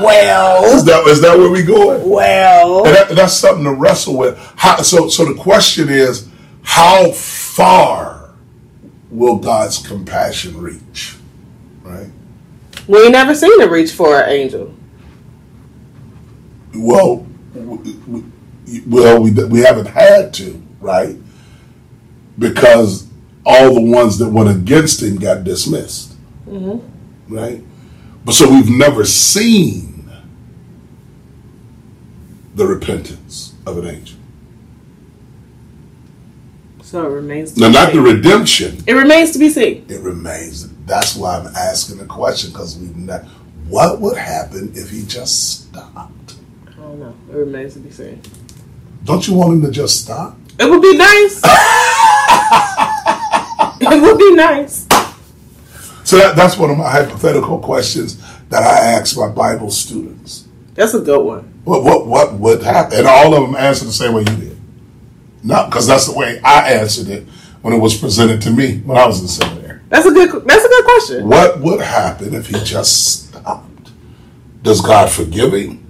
Well, 0.00 0.64
is 0.76 0.84
that 0.84 1.06
is 1.06 1.20
that 1.20 1.36
where 1.36 1.50
we 1.50 1.62
going? 1.62 2.08
Well, 2.08 2.86
and 2.86 2.94
that, 2.94 3.08
that's 3.10 3.34
something 3.34 3.64
to 3.64 3.72
wrestle 3.72 4.16
with. 4.16 4.36
How, 4.56 4.82
so, 4.82 5.08
so 5.08 5.24
the 5.24 5.40
question 5.40 5.88
is, 5.88 6.28
how 6.62 7.10
far 7.12 8.30
will 9.10 9.36
God's 9.36 9.78
compassion 9.86 10.60
reach? 10.60 11.16
Right. 11.82 12.10
We 12.86 13.02
ain't 13.02 13.12
never 13.12 13.34
seen 13.34 13.60
it 13.60 13.70
reach 13.70 13.92
for 13.92 14.20
an 14.20 14.30
angel. 14.30 14.74
Well, 16.74 17.26
well, 18.86 19.22
we 19.22 19.30
we 19.30 19.60
haven't 19.60 19.86
had 19.86 20.34
to, 20.34 20.62
right? 20.80 21.16
Because 22.38 23.08
all 23.44 23.74
the 23.74 23.80
ones 23.80 24.18
that 24.18 24.28
went 24.28 24.50
against 24.50 25.02
him 25.02 25.16
got 25.16 25.44
dismissed. 25.44 26.14
Mm-hmm. 26.46 27.34
Right? 27.34 27.64
But 28.24 28.34
so 28.34 28.50
we've 28.50 28.68
never 28.70 29.04
seen 29.04 29.87
the 32.58 32.66
repentance 32.66 33.54
of 33.66 33.78
an 33.78 33.86
angel. 33.86 34.18
So 36.82 37.06
it 37.06 37.10
remains. 37.10 37.56
now, 37.56 37.68
not 37.68 37.92
the 37.92 38.00
redemption. 38.00 38.82
It 38.86 38.94
remains 38.94 39.30
to 39.32 39.38
be 39.38 39.48
seen. 39.48 39.86
It 39.88 40.00
remains. 40.00 40.68
That's 40.86 41.14
why 41.14 41.38
I'm 41.38 41.46
asking 41.48 41.98
the 41.98 42.06
question 42.06 42.50
because 42.50 42.76
we've 42.76 42.96
not. 42.96 43.22
What 43.68 44.00
would 44.00 44.16
happen 44.16 44.72
if 44.74 44.90
he 44.90 45.04
just 45.04 45.68
stopped? 45.68 46.34
I 46.66 46.72
don't 46.80 46.98
know. 46.98 47.14
It 47.30 47.36
remains 47.36 47.74
to 47.74 47.80
be 47.80 47.90
seen. 47.90 48.22
Don't 49.04 49.28
you 49.28 49.34
want 49.34 49.52
him 49.52 49.62
to 49.62 49.70
just 49.70 50.02
stop? 50.02 50.36
It 50.58 50.68
would 50.68 50.82
be 50.82 50.96
nice. 50.96 51.40
it 53.80 54.02
would 54.02 54.18
be 54.18 54.34
nice. 54.34 54.86
So 56.04 56.16
that, 56.16 56.34
that's 56.34 56.56
one 56.56 56.70
of 56.70 56.78
my 56.78 56.90
hypothetical 56.90 57.58
questions 57.58 58.16
that 58.48 58.62
I 58.62 58.92
ask 58.92 59.16
my 59.16 59.28
Bible 59.28 59.70
students. 59.70 60.47
That's 60.78 60.94
a 60.94 61.00
good 61.00 61.24
one. 61.24 61.42
What 61.64 61.82
what 61.82 62.06
what 62.06 62.34
would 62.34 62.62
happen? 62.62 62.98
And 62.98 63.08
all 63.08 63.34
of 63.34 63.42
them 63.42 63.56
answered 63.56 63.88
the 63.88 63.92
same 63.92 64.14
way 64.14 64.20
you 64.20 64.36
did. 64.36 64.60
Not 65.42 65.70
because 65.70 65.88
that's 65.88 66.06
the 66.06 66.16
way 66.16 66.40
I 66.44 66.70
answered 66.70 67.08
it 67.08 67.26
when 67.62 67.74
it 67.74 67.78
was 67.78 67.98
presented 67.98 68.40
to 68.42 68.52
me 68.52 68.78
when 68.78 68.96
I 68.96 69.04
was 69.04 69.20
in 69.20 69.26
seminary. 69.26 69.80
That's 69.88 70.06
a 70.06 70.12
good. 70.12 70.30
That's 70.46 70.64
a 70.64 70.68
good 70.68 70.84
question. 70.84 71.28
What 71.28 71.58
would 71.62 71.80
happen 71.80 72.32
if 72.32 72.46
he 72.46 72.62
just 72.62 73.26
stopped? 73.26 73.90
Does 74.62 74.80
God 74.80 75.10
forgive 75.10 75.52
him? 75.52 75.84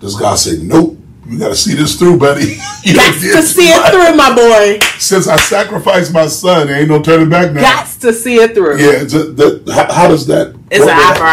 Does 0.00 0.16
God 0.18 0.34
say, 0.34 0.60
"Nope, 0.60 0.98
you 1.28 1.38
got 1.38 1.50
to 1.50 1.56
see 1.56 1.74
this 1.74 1.96
through, 1.96 2.18
buddy. 2.18 2.58
you 2.82 2.94
got 2.96 3.14
to 3.14 3.40
see 3.40 3.68
it 3.68 3.90
through, 3.92 4.16
my 4.16 4.34
boy. 4.34 4.84
Since 4.98 5.28
I 5.28 5.36
sacrificed 5.36 6.12
my 6.12 6.26
son, 6.26 6.66
there 6.66 6.80
ain't 6.80 6.88
no 6.88 7.00
turning 7.00 7.30
back 7.30 7.52
now. 7.52 7.60
Got 7.60 7.86
to 8.00 8.12
see 8.12 8.34
it 8.34 8.52
through. 8.52 8.78
Yeah, 8.78 9.02
a, 9.02 9.04
the, 9.04 9.72
how, 9.72 9.92
how, 9.92 10.08
does 10.08 10.26
that? 10.26 10.56
It's 10.72 10.84
an 10.84 10.90
eye 10.90 11.14
for 11.14 11.24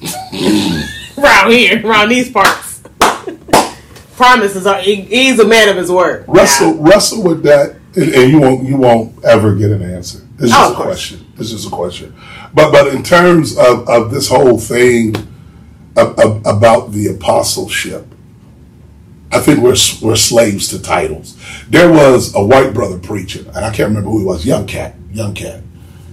eye. 0.88 0.96
around 1.24 1.50
here, 1.50 1.86
around 1.86 2.08
these 2.08 2.30
parts. 2.30 2.82
Promises 4.16 4.66
are. 4.66 4.80
He, 4.80 5.02
he's 5.02 5.38
a 5.38 5.46
man 5.46 5.68
of 5.68 5.76
his 5.76 5.90
word. 5.90 6.24
Wrestle, 6.28 6.76
yeah. 6.76 6.88
wrestle 6.88 7.22
with 7.22 7.42
that, 7.44 7.76
and, 7.96 8.30
you 8.30 8.40
won't, 8.40 8.64
you 8.64 8.76
won't 8.76 9.24
ever 9.24 9.54
get 9.54 9.70
an 9.70 9.82
answer. 9.82 10.26
It's 10.38 10.50
just 10.50 10.70
oh, 10.70 10.72
a 10.74 10.82
question. 10.82 11.26
It's 11.38 11.50
just 11.50 11.66
a 11.66 11.70
question. 11.70 12.14
But, 12.52 12.72
but 12.72 12.88
in 12.88 13.02
terms 13.02 13.56
of, 13.56 13.88
of 13.88 14.10
this 14.10 14.28
whole 14.28 14.58
thing 14.58 15.16
of, 15.96 16.18
of, 16.18 16.46
about 16.46 16.92
the 16.92 17.08
apostleship 17.08 18.06
I 19.32 19.38
think 19.38 19.60
we're, 19.60 19.76
we're 20.02 20.16
slaves 20.16 20.68
to 20.68 20.82
titles. 20.82 21.36
There 21.68 21.90
was 21.90 22.34
a 22.34 22.42
white 22.42 22.74
brother 22.74 22.98
preaching, 22.98 23.46
and 23.46 23.58
I 23.58 23.70
can't 23.70 23.88
remember 23.88 24.10
who 24.10 24.20
he 24.20 24.24
was. 24.24 24.44
Young 24.44 24.66
cat, 24.66 24.94
young 25.12 25.34
cat. 25.34 25.62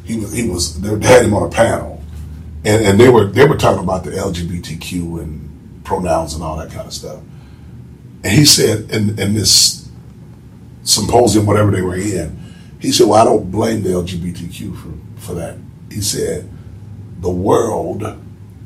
He 0.04 0.20
was 0.20 0.32
he 0.32 0.48
was. 0.48 0.80
They 0.80 0.90
had 1.08 1.26
him 1.26 1.34
on 1.34 1.48
a 1.48 1.50
panel, 1.50 1.97
and, 2.68 2.86
and 2.86 3.00
they 3.00 3.08
were 3.08 3.28
they 3.28 3.46
were 3.46 3.56
talking 3.56 3.84
about 3.84 4.04
the 4.04 4.12
LGBTQ 4.12 5.22
and 5.22 5.84
pronouns 5.86 6.34
and 6.34 6.44
all 6.44 6.58
that 6.58 6.70
kind 6.70 6.86
of 6.86 6.94
stuff. 6.94 7.22
And 8.24 8.34
he 8.34 8.44
said 8.44 8.92
in 8.92 9.18
in 9.18 9.34
this 9.34 9.90
symposium, 10.84 11.46
whatever 11.46 11.72
they 11.72 11.82
were 11.82 11.96
in, 11.96 12.38
he 12.80 12.92
said, 12.92 13.08
"Well, 13.08 13.22
I 13.22 13.24
don't 13.24 13.50
blame 13.52 13.84
the 13.84 13.90
LGBTQ 13.90 14.76
for 14.76 15.22
for 15.22 15.34
that." 15.36 15.56
He 15.90 16.02
said, 16.02 16.50
"The 17.22 17.30
world 17.30 18.04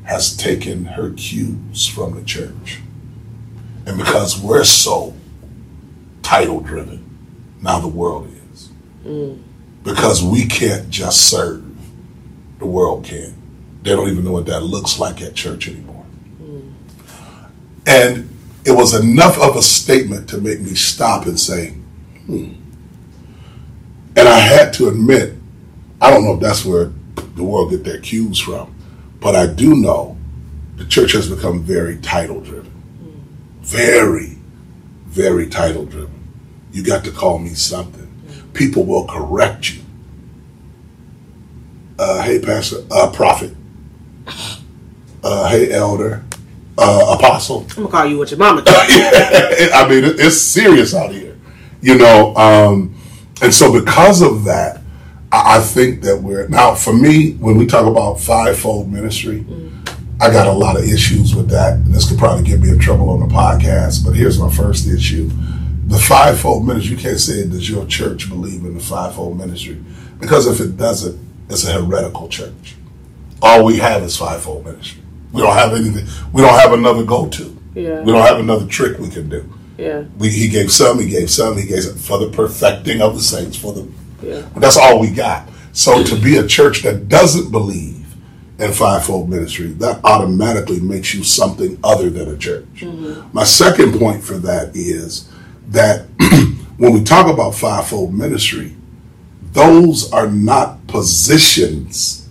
has 0.02 0.36
taken 0.36 0.84
her 0.84 1.12
cues 1.12 1.86
from 1.86 2.16
the 2.16 2.24
church." 2.24 2.80
And 3.86 3.96
because 3.96 4.40
we're 4.40 4.64
so 4.64 5.14
title 6.22 6.58
driven, 6.58 7.04
now 7.60 7.78
the 7.78 7.88
world 7.88 8.28
is. 8.52 8.68
Mm. 9.04 9.42
Because 9.84 10.24
we 10.24 10.46
can't 10.46 10.90
just 10.90 11.28
serve, 11.28 11.64
the 12.58 12.66
world 12.66 13.04
can. 13.04 13.41
They 13.82 13.90
don't 13.90 14.08
even 14.08 14.24
know 14.24 14.32
what 14.32 14.46
that 14.46 14.60
looks 14.60 14.98
like 14.98 15.20
at 15.22 15.34
church 15.34 15.68
anymore. 15.68 16.04
Mm. 16.40 16.72
And 17.86 18.28
it 18.64 18.72
was 18.72 18.94
enough 18.94 19.38
of 19.38 19.56
a 19.56 19.62
statement 19.62 20.28
to 20.30 20.38
make 20.38 20.60
me 20.60 20.74
stop 20.74 21.26
and 21.26 21.38
say, 21.38 21.70
hmm. 22.26 22.52
And 24.14 24.28
I 24.28 24.38
had 24.38 24.72
to 24.74 24.88
admit, 24.88 25.34
I 26.00 26.10
don't 26.10 26.24
know 26.24 26.34
if 26.34 26.40
that's 26.40 26.64
where 26.64 26.92
the 27.34 27.42
world 27.42 27.70
get 27.70 27.82
their 27.82 27.98
cues 27.98 28.38
from, 28.38 28.74
but 29.20 29.34
I 29.34 29.46
do 29.46 29.74
know 29.74 30.16
the 30.76 30.84
church 30.84 31.12
has 31.12 31.28
become 31.28 31.62
very 31.62 31.96
title 31.98 32.40
driven 32.40 32.72
very, 33.62 34.38
very 35.06 35.48
title 35.48 35.86
driven. 35.86 36.28
You 36.72 36.82
got 36.82 37.04
to 37.04 37.10
call 37.10 37.38
me 37.38 37.50
something. 37.50 38.08
People 38.52 38.84
will 38.84 39.06
correct 39.06 39.74
you. 39.74 39.82
Uh, 41.98 42.22
hey, 42.22 42.40
Pastor, 42.40 42.84
uh, 42.90 43.10
prophet. 43.10 43.54
Uh, 45.24 45.48
hey 45.48 45.72
elder, 45.72 46.24
uh, 46.78 47.16
apostle. 47.18 47.66
I'm 47.70 47.76
gonna 47.76 47.88
call 47.88 48.06
you 48.06 48.18
what 48.18 48.30
your 48.30 48.38
mama. 48.38 48.62
Does. 48.62 48.74
I 49.74 49.86
mean, 49.88 50.04
it's 50.04 50.40
serious 50.40 50.94
out 50.94 51.12
here, 51.12 51.36
you 51.80 51.96
know. 51.96 52.34
Um, 52.36 52.94
and 53.42 53.52
so, 53.52 53.72
because 53.78 54.22
of 54.22 54.44
that, 54.44 54.82
I, 55.30 55.58
I 55.58 55.60
think 55.60 56.02
that 56.02 56.22
we're 56.22 56.48
now. 56.48 56.74
For 56.74 56.92
me, 56.92 57.32
when 57.34 57.56
we 57.56 57.66
talk 57.66 57.86
about 57.86 58.20
fivefold 58.20 58.90
ministry, 58.90 59.44
I 60.20 60.30
got 60.30 60.46
a 60.46 60.52
lot 60.52 60.76
of 60.76 60.84
issues 60.84 61.34
with 61.34 61.48
that. 61.50 61.74
And 61.74 61.94
this 61.94 62.08
could 62.08 62.18
probably 62.18 62.44
get 62.44 62.60
me 62.60 62.70
in 62.70 62.78
trouble 62.78 63.10
on 63.10 63.20
the 63.20 63.34
podcast. 63.34 64.04
But 64.04 64.12
here's 64.12 64.38
my 64.38 64.50
first 64.50 64.86
issue: 64.86 65.30
the 65.86 65.98
fivefold 65.98 66.66
ministry. 66.66 66.96
You 66.96 67.02
can't 67.02 67.20
say 67.20 67.46
does 67.46 67.68
your 67.68 67.86
church 67.86 68.28
believe 68.28 68.64
in 68.64 68.74
the 68.74 68.80
fivefold 68.80 69.38
ministry 69.38 69.82
because 70.22 70.46
if 70.46 70.64
it 70.64 70.76
doesn't, 70.76 71.18
it's 71.50 71.66
a 71.66 71.72
heretical 71.72 72.28
church. 72.28 72.76
All 73.42 73.64
we 73.64 73.78
have 73.78 74.04
is 74.04 74.16
fivefold 74.16 74.64
ministry. 74.64 75.02
We 75.32 75.42
don't 75.42 75.54
have 75.54 75.74
anything. 75.74 76.06
We 76.32 76.42
don't 76.42 76.58
have 76.58 76.72
another 76.72 77.02
go-to. 77.02 77.58
Yeah. 77.74 78.00
We 78.02 78.12
don't 78.12 78.24
have 78.24 78.38
another 78.38 78.66
trick 78.66 78.98
we 78.98 79.08
can 79.08 79.28
do. 79.28 79.52
Yeah. 79.76 80.04
We, 80.18 80.28
he 80.30 80.46
gave 80.48 80.70
some, 80.70 81.00
he 81.00 81.08
gave 81.08 81.28
some, 81.28 81.56
he 81.58 81.66
gave 81.66 81.82
some 81.82 81.96
for 81.96 82.18
the 82.18 82.30
perfecting 82.30 83.02
of 83.02 83.14
the 83.16 83.20
saints. 83.20 83.56
For 83.56 83.72
the, 83.72 83.88
Yeah. 84.22 84.48
that's 84.56 84.76
all 84.76 85.00
we 85.00 85.10
got. 85.10 85.48
So 85.72 86.04
to 86.04 86.16
be 86.16 86.36
a 86.36 86.46
church 86.46 86.82
that 86.82 87.08
doesn't 87.08 87.50
believe 87.50 88.14
in 88.58 88.72
fivefold 88.72 89.28
ministry, 89.28 89.68
that 89.68 90.04
automatically 90.04 90.78
makes 90.78 91.12
you 91.14 91.24
something 91.24 91.78
other 91.82 92.10
than 92.10 92.28
a 92.28 92.36
church. 92.36 92.66
Mm-hmm. 92.76 93.30
My 93.32 93.44
second 93.44 93.98
point 93.98 94.22
for 94.22 94.34
that 94.34 94.76
is 94.76 95.28
that 95.68 96.06
when 96.76 96.92
we 96.92 97.02
talk 97.02 97.26
about 97.26 97.54
fivefold 97.54 98.14
ministry, 98.14 98.76
those 99.52 100.12
are 100.12 100.28
not 100.30 100.86
positions 100.86 102.21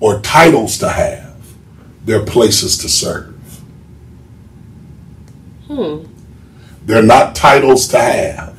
or 0.00 0.20
titles 0.20 0.78
to 0.78 0.88
have; 0.88 1.36
they're 2.04 2.24
places 2.24 2.78
to 2.78 2.88
serve. 2.88 3.34
Hmm. 5.66 6.04
They're 6.84 7.02
not 7.02 7.34
titles 7.34 7.88
to 7.88 7.98
have. 7.98 8.58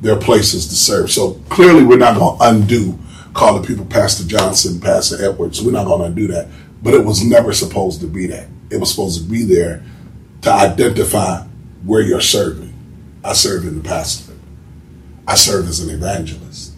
They're 0.00 0.16
places 0.16 0.68
to 0.68 0.74
serve. 0.76 1.10
So 1.10 1.34
clearly, 1.48 1.84
we're 1.84 1.98
not 1.98 2.16
going 2.16 2.38
to 2.38 2.44
undo 2.44 2.98
calling 3.34 3.64
people 3.64 3.84
Pastor 3.84 4.24
Johnson, 4.26 4.80
Pastor 4.80 5.24
Edwards. 5.24 5.62
We're 5.62 5.72
not 5.72 5.86
going 5.86 6.00
to 6.00 6.06
undo 6.06 6.26
that. 6.28 6.48
But 6.82 6.94
it 6.94 7.04
was 7.04 7.24
never 7.24 7.52
supposed 7.52 8.00
to 8.00 8.06
be 8.06 8.26
that. 8.28 8.48
It 8.70 8.78
was 8.78 8.90
supposed 8.90 9.22
to 9.22 9.28
be 9.28 9.44
there 9.44 9.84
to 10.42 10.52
identify 10.52 11.42
where 11.84 12.00
you're 12.00 12.20
serving. 12.20 12.74
I 13.24 13.32
serve 13.32 13.64
in 13.64 13.82
the 13.82 13.88
pastor. 13.88 14.34
I 15.26 15.34
serve 15.34 15.68
as 15.68 15.80
an 15.80 15.90
evangelist. 15.90 16.74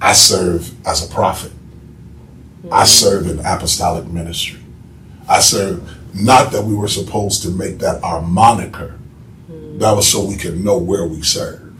I 0.00 0.12
serve 0.12 0.74
as 0.86 1.08
a 1.08 1.12
prophet. 1.12 1.52
I 2.72 2.84
serve 2.84 3.26
in 3.26 3.38
apostolic 3.40 4.06
ministry. 4.06 4.60
I 5.28 5.40
serve 5.40 5.96
not 6.14 6.52
that 6.52 6.64
we 6.64 6.74
were 6.74 6.88
supposed 6.88 7.42
to 7.42 7.50
make 7.50 7.78
that 7.78 8.02
our 8.02 8.22
moniker. 8.22 8.98
That 9.78 9.92
was 9.92 10.08
so 10.10 10.24
we 10.24 10.36
could 10.36 10.58
know 10.58 10.76
where 10.76 11.06
we 11.06 11.22
serve. 11.22 11.72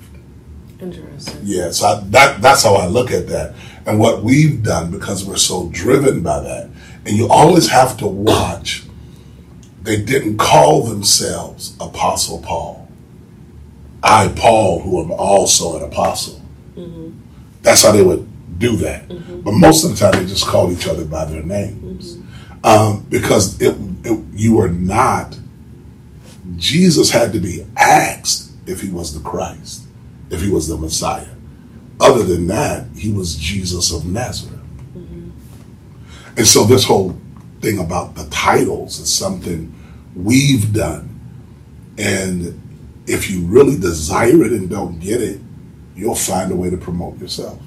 Interesting. 0.81 1.41
Yeah, 1.43 1.71
so 1.73 1.87
I, 1.87 2.01
that 2.11 2.41
that's 2.41 2.63
how 2.63 2.75
I 2.75 2.87
look 2.87 3.11
at 3.11 3.27
that. 3.29 3.55
And 3.87 3.99
what 3.99 4.23
we've 4.23 4.63
done 4.63 4.93
because 4.93 5.25
we're 5.25 5.37
so 5.37 5.69
driven 5.71 6.23
by 6.23 6.41
that. 6.41 6.71
And 7.05 7.17
you 7.17 7.29
always 7.29 7.69
have 7.71 7.97
to 7.99 8.07
watch. 8.07 8.85
They 9.83 10.01
didn't 10.01 10.37
call 10.37 10.85
themselves 10.85 11.77
Apostle 11.81 12.41
Paul. 12.41 12.89
I, 14.03 14.29
Paul, 14.29 14.81
who 14.81 15.03
am 15.03 15.11
also 15.11 15.77
an 15.79 15.83
apostle. 15.83 16.41
Mm-hmm. 16.77 17.19
That's 17.63 17.83
how 17.83 17.93
they 17.93 18.03
would 18.03 18.28
do 18.59 18.77
that. 18.77 19.09
Mm-hmm. 19.09 19.41
But 19.41 19.53
most 19.53 19.85
of 19.85 19.91
the 19.91 19.97
time, 19.97 20.21
they 20.21 20.29
just 20.29 20.47
called 20.47 20.73
each 20.73 20.87
other 20.87 21.05
by 21.05 21.25
their 21.25 21.43
names 21.43 22.17
mm-hmm. 22.17 22.67
um, 22.67 23.07
because 23.09 23.61
it, 23.61 23.77
it, 24.05 24.25
you 24.33 24.57
were 24.57 24.69
not. 24.69 25.39
Jesus 26.57 27.11
had 27.11 27.33
to 27.33 27.41
be 27.41 27.65
asked 27.77 28.53
if 28.67 28.81
he 28.81 28.91
was 28.91 29.15
the 29.15 29.29
Christ, 29.29 29.85
if 30.31 30.43
he 30.43 30.51
was 30.51 30.69
the 30.69 30.77
Messiah. 30.77 31.29
Other 32.01 32.23
than 32.23 32.47
that, 32.49 32.87
he 32.97 33.13
was 33.13 33.37
Jesus 33.37 33.93
of 33.93 34.07
Nazareth. 34.07 34.61
Mm-hmm. 34.97 35.31
And 36.37 36.47
so, 36.47 36.65
this 36.65 36.85
whole 36.85 37.19
thing 37.61 37.79
about 37.79 38.15
the 38.15 38.27
titles 38.31 39.01
is 39.01 39.13
something 39.13 39.75
we've 40.15 40.73
done. 40.73 41.05
And 41.99 42.61
if 43.07 43.31
you 43.31 43.45
really 43.47 43.79
desire 43.79 44.45
it 44.45 44.53
and 44.53 44.71
don't 44.71 45.01
get 45.01 45.21
it, 45.21 45.41
you'll 45.97 46.15
find 46.15 46.53
a 46.53 46.57
way 46.57 46.71
to 46.71 46.77
promote 46.77 47.19
yourself. 47.19 47.61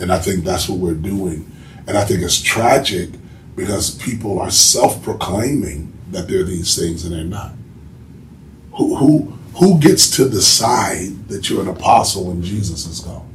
And 0.00 0.12
I 0.12 0.18
think 0.18 0.44
that's 0.44 0.68
what 0.68 0.78
we're 0.78 0.94
doing. 0.94 1.50
And 1.86 1.96
I 1.96 2.04
think 2.04 2.22
it's 2.22 2.40
tragic 2.40 3.10
because 3.56 3.96
people 3.96 4.40
are 4.40 4.50
self 4.50 5.02
proclaiming 5.02 5.92
that 6.10 6.28
they're 6.28 6.44
these 6.44 6.76
things 6.76 7.04
and 7.04 7.14
they're 7.14 7.24
not. 7.24 7.52
Who, 8.74 8.96
who, 8.96 9.38
who 9.58 9.78
gets 9.78 10.10
to 10.16 10.28
decide 10.28 11.28
that 11.28 11.48
you're 11.48 11.62
an 11.62 11.68
apostle 11.68 12.26
when 12.26 12.42
Jesus 12.42 12.86
is 12.86 13.00
gone? 13.00 13.28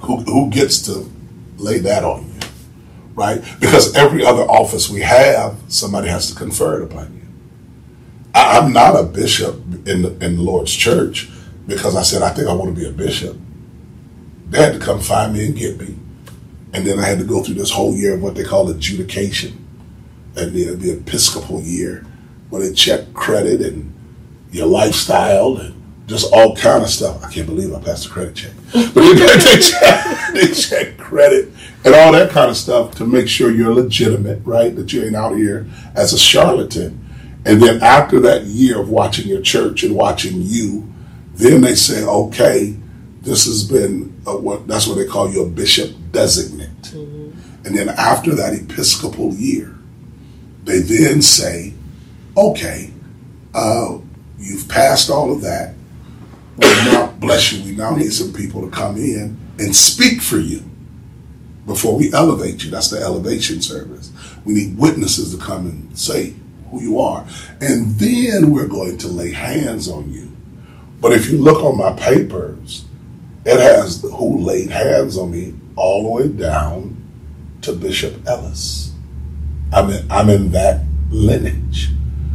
Who, 0.00 0.16
who 0.18 0.50
gets 0.50 0.82
to 0.82 1.10
lay 1.56 1.78
that 1.78 2.04
on 2.04 2.26
you? 2.26 2.32
Right? 3.14 3.42
Because 3.60 3.94
every 3.94 4.24
other 4.24 4.42
office 4.42 4.90
we 4.90 5.00
have, 5.00 5.58
somebody 5.68 6.08
has 6.08 6.30
to 6.30 6.36
confer 6.36 6.82
it 6.82 6.84
upon 6.84 7.14
you. 7.14 7.22
I, 8.34 8.58
I'm 8.58 8.72
not 8.72 8.94
a 8.94 9.04
bishop 9.04 9.56
in 9.86 10.04
in 10.22 10.36
the 10.36 10.42
Lord's 10.42 10.74
church 10.74 11.30
because 11.66 11.96
I 11.96 12.02
said, 12.02 12.22
I 12.22 12.30
think 12.30 12.48
I 12.48 12.52
want 12.52 12.74
to 12.74 12.80
be 12.80 12.86
a 12.86 12.92
bishop. 12.92 13.36
They 14.48 14.62
had 14.62 14.74
to 14.74 14.78
come 14.78 15.00
find 15.00 15.32
me 15.32 15.46
and 15.46 15.56
get 15.56 15.78
me. 15.78 15.96
And 16.72 16.86
then 16.86 16.98
I 16.98 17.06
had 17.06 17.18
to 17.18 17.24
go 17.24 17.42
through 17.42 17.54
this 17.54 17.70
whole 17.70 17.94
year 17.94 18.14
of 18.14 18.22
what 18.22 18.34
they 18.34 18.44
call 18.44 18.68
adjudication 18.70 19.64
and 20.36 20.52
the, 20.52 20.74
the 20.74 20.98
Episcopal 20.98 21.62
year, 21.62 22.04
where 22.50 22.62
they 22.62 22.74
check 22.74 23.12
credit 23.14 23.60
and 23.60 23.92
your 24.50 24.66
lifestyle 24.66 25.56
and 25.56 25.74
just 26.06 26.32
all 26.32 26.54
kind 26.54 26.82
of 26.82 26.90
stuff. 26.90 27.24
I 27.24 27.32
can't 27.32 27.46
believe 27.46 27.74
I 27.74 27.80
passed 27.80 28.04
the 28.04 28.10
credit 28.10 28.34
check. 28.34 28.52
But 28.72 28.94
they, 28.94 29.14
they, 29.14 29.60
check, 29.60 30.34
they 30.34 30.52
check 30.52 30.98
credit 30.98 31.50
and 31.84 31.94
all 31.94 32.12
that 32.12 32.30
kind 32.30 32.50
of 32.50 32.56
stuff 32.56 32.94
to 32.96 33.06
make 33.06 33.28
sure 33.28 33.50
you're 33.50 33.74
legitimate, 33.74 34.40
right? 34.44 34.74
That 34.74 34.92
you 34.92 35.04
ain't 35.04 35.16
out 35.16 35.36
here 35.36 35.66
as 35.94 36.12
a 36.12 36.18
charlatan. 36.18 37.02
And 37.44 37.62
then 37.62 37.82
after 37.82 38.18
that 38.20 38.44
year 38.44 38.80
of 38.80 38.90
watching 38.90 39.28
your 39.28 39.40
church 39.40 39.84
and 39.84 39.94
watching 39.94 40.34
you, 40.42 40.92
then 41.34 41.60
they 41.60 41.74
say, 41.74 42.04
okay, 42.04 42.76
this 43.26 43.44
has 43.44 43.64
been 43.64 44.22
a, 44.26 44.36
what 44.36 44.66
that's 44.66 44.86
what 44.86 44.94
they 44.94 45.04
call 45.04 45.30
you 45.30 45.42
a 45.42 45.48
bishop 45.48 45.90
designate. 46.12 46.92
And 47.66 47.76
then 47.76 47.88
after 47.88 48.34
that 48.36 48.54
Episcopal 48.54 49.34
year, 49.34 49.76
they 50.64 50.78
then 50.78 51.20
say, 51.20 51.74
okay, 52.36 52.92
uh, 53.52 53.98
you've 54.38 54.68
passed 54.68 55.10
all 55.10 55.32
of 55.32 55.42
that. 55.42 55.74
Now, 56.58 57.08
bless 57.18 57.52
you, 57.52 57.64
we 57.64 57.76
now 57.76 57.96
need 57.96 58.12
some 58.12 58.32
people 58.32 58.62
to 58.62 58.70
come 58.70 58.96
in 58.96 59.36
and 59.58 59.74
speak 59.74 60.22
for 60.22 60.38
you 60.38 60.62
before 61.66 61.96
we 61.98 62.12
elevate 62.12 62.64
you. 62.64 62.70
That's 62.70 62.90
the 62.90 63.00
elevation 63.00 63.60
service. 63.60 64.12
We 64.44 64.54
need 64.54 64.78
witnesses 64.78 65.36
to 65.36 65.44
come 65.44 65.66
and 65.66 65.98
say 65.98 66.34
who 66.70 66.80
you 66.80 67.00
are. 67.00 67.26
And 67.60 67.98
then 67.98 68.52
we're 68.52 68.68
going 68.68 68.96
to 68.98 69.08
lay 69.08 69.32
hands 69.32 69.88
on 69.88 70.12
you. 70.12 70.30
But 71.00 71.12
if 71.12 71.28
you 71.28 71.38
look 71.38 71.62
on 71.62 71.76
my 71.76 71.92
papers, 71.92 72.85
it 73.46 73.60
has 73.60 74.02
who 74.02 74.38
laid 74.38 74.70
hands 74.70 75.16
on 75.16 75.30
me 75.30 75.54
all 75.76 76.02
the 76.02 76.08
way 76.08 76.28
down 76.28 76.96
to 77.62 77.72
Bishop 77.72 78.26
Ellis. 78.26 78.92
I'm 79.72 79.88
in, 79.90 80.10
I'm 80.10 80.28
in 80.28 80.50
that 80.50 80.84
lineage. 81.10 81.90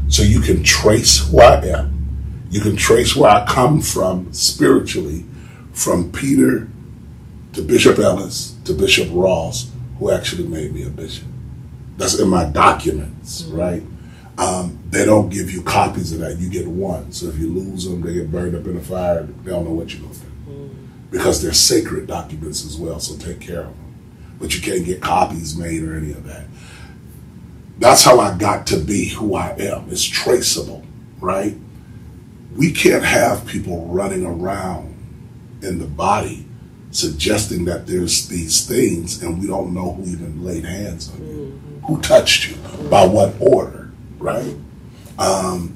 So 0.07 0.23
you 0.23 0.39
can 0.39 0.63
trace 0.63 1.19
who 1.19 1.41
I 1.41 1.61
am. 1.65 2.47
You 2.49 2.61
can 2.61 2.77
trace 2.77 3.13
where 3.13 3.29
I 3.29 3.45
come 3.45 3.81
from 3.81 4.31
spiritually, 4.31 5.25
from 5.73 6.13
Peter 6.13 6.69
to 7.53 7.61
Bishop 7.61 7.99
Ellis 7.99 8.55
to 8.63 8.73
Bishop 8.73 9.09
Ross, 9.11 9.69
who 9.99 10.11
actually 10.11 10.47
made 10.47 10.73
me 10.73 10.83
a 10.83 10.89
bishop. 10.89 11.27
That's 11.97 12.17
in 12.19 12.29
my 12.29 12.45
documents, 12.45 13.43
right? 13.43 13.83
Um, 14.37 14.79
they 14.89 15.03
don't 15.03 15.27
give 15.27 15.51
you 15.51 15.61
copies 15.61 16.13
of 16.13 16.19
that. 16.19 16.37
You 16.37 16.49
get 16.49 16.67
one. 16.67 17.11
So 17.11 17.27
if 17.27 17.37
you 17.37 17.49
lose 17.49 17.83
them, 17.83 18.01
they 18.01 18.13
get 18.13 18.31
burned 18.31 18.55
up 18.55 18.65
in 18.65 18.77
a 18.77 18.81
fire. 18.81 19.23
They 19.23 19.51
don't 19.51 19.65
know 19.65 19.71
what 19.71 19.93
you're 19.93 20.03
going 20.03 20.13
to 20.13 20.19
do 20.21 20.30
because 21.11 21.41
they're 21.41 21.53
sacred 21.53 22.07
documents 22.07 22.65
as 22.65 22.77
well. 22.77 22.99
So 22.99 23.17
take 23.17 23.39
care 23.39 23.61
of 23.61 23.67
them. 23.67 23.95
But 24.39 24.55
you 24.55 24.61
can't 24.61 24.85
get 24.85 25.01
copies 25.01 25.55
made 25.55 25.83
or 25.83 25.95
any 25.95 26.11
of 26.11 26.23
that. 26.23 26.47
That's 27.77 28.03
how 28.03 28.19
I 28.19 28.37
got 28.37 28.65
to 28.67 28.77
be 28.77 29.09
who 29.09 29.35
I 29.35 29.49
am. 29.59 29.87
It's 29.89 30.03
traceable, 30.03 30.83
right? 31.19 31.55
We 32.55 32.71
can't 32.71 33.03
have 33.03 33.45
people 33.45 33.85
running 33.87 34.25
around 34.25 34.95
in 35.61 35.79
the 35.79 35.85
body 35.85 36.45
suggesting 36.91 37.65
that 37.65 37.87
there's 37.87 38.27
these 38.27 38.67
things 38.67 39.21
and 39.21 39.39
we 39.39 39.47
don't 39.47 39.73
know 39.73 39.93
who 39.93 40.03
even 40.03 40.43
laid 40.43 40.65
hands 40.65 41.11
on 41.13 41.25
you, 41.25 41.61
who 41.87 42.01
touched 42.01 42.49
you, 42.49 42.55
by 42.89 43.05
what 43.05 43.33
order, 43.39 43.91
right? 44.17 44.55
Um, 45.17 45.75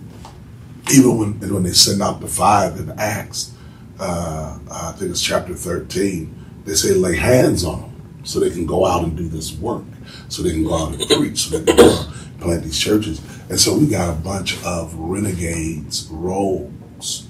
even 0.91 1.17
when 1.17 1.54
when 1.54 1.63
they 1.63 1.71
send 1.71 2.02
out 2.02 2.19
the 2.19 2.28
five 2.28 2.78
in 2.78 2.91
Acts, 3.00 3.54
uh, 3.99 4.60
I 4.71 4.91
think 4.93 5.12
it's 5.12 5.21
chapter 5.21 5.53
thirteen, 5.53 6.34
they 6.65 6.73
say 6.73 6.93
lay 6.93 7.15
hands 7.15 7.63
on 7.63 7.81
them. 7.81 8.21
so 8.23 8.39
they 8.39 8.49
can 8.49 8.65
go 8.65 8.86
out 8.86 9.03
and 9.03 9.15
do 9.15 9.27
this 9.27 9.53
work, 9.58 9.84
so 10.29 10.41
they 10.41 10.51
can 10.51 10.63
go 10.63 10.75
out 10.75 10.93
and 10.93 11.08
preach, 11.10 11.39
so 11.39 11.58
they 11.58 11.65
can 11.65 11.75
go 11.75 11.91
out 11.91 12.08
and 12.15 12.39
plant 12.41 12.63
these 12.63 12.79
churches. 12.79 13.21
And 13.49 13.60
so 13.60 13.77
we 13.77 13.88
got 13.88 14.10
a 14.10 14.19
bunch 14.19 14.62
of 14.65 14.93
renegades, 14.95 16.08
rogues, 16.12 17.27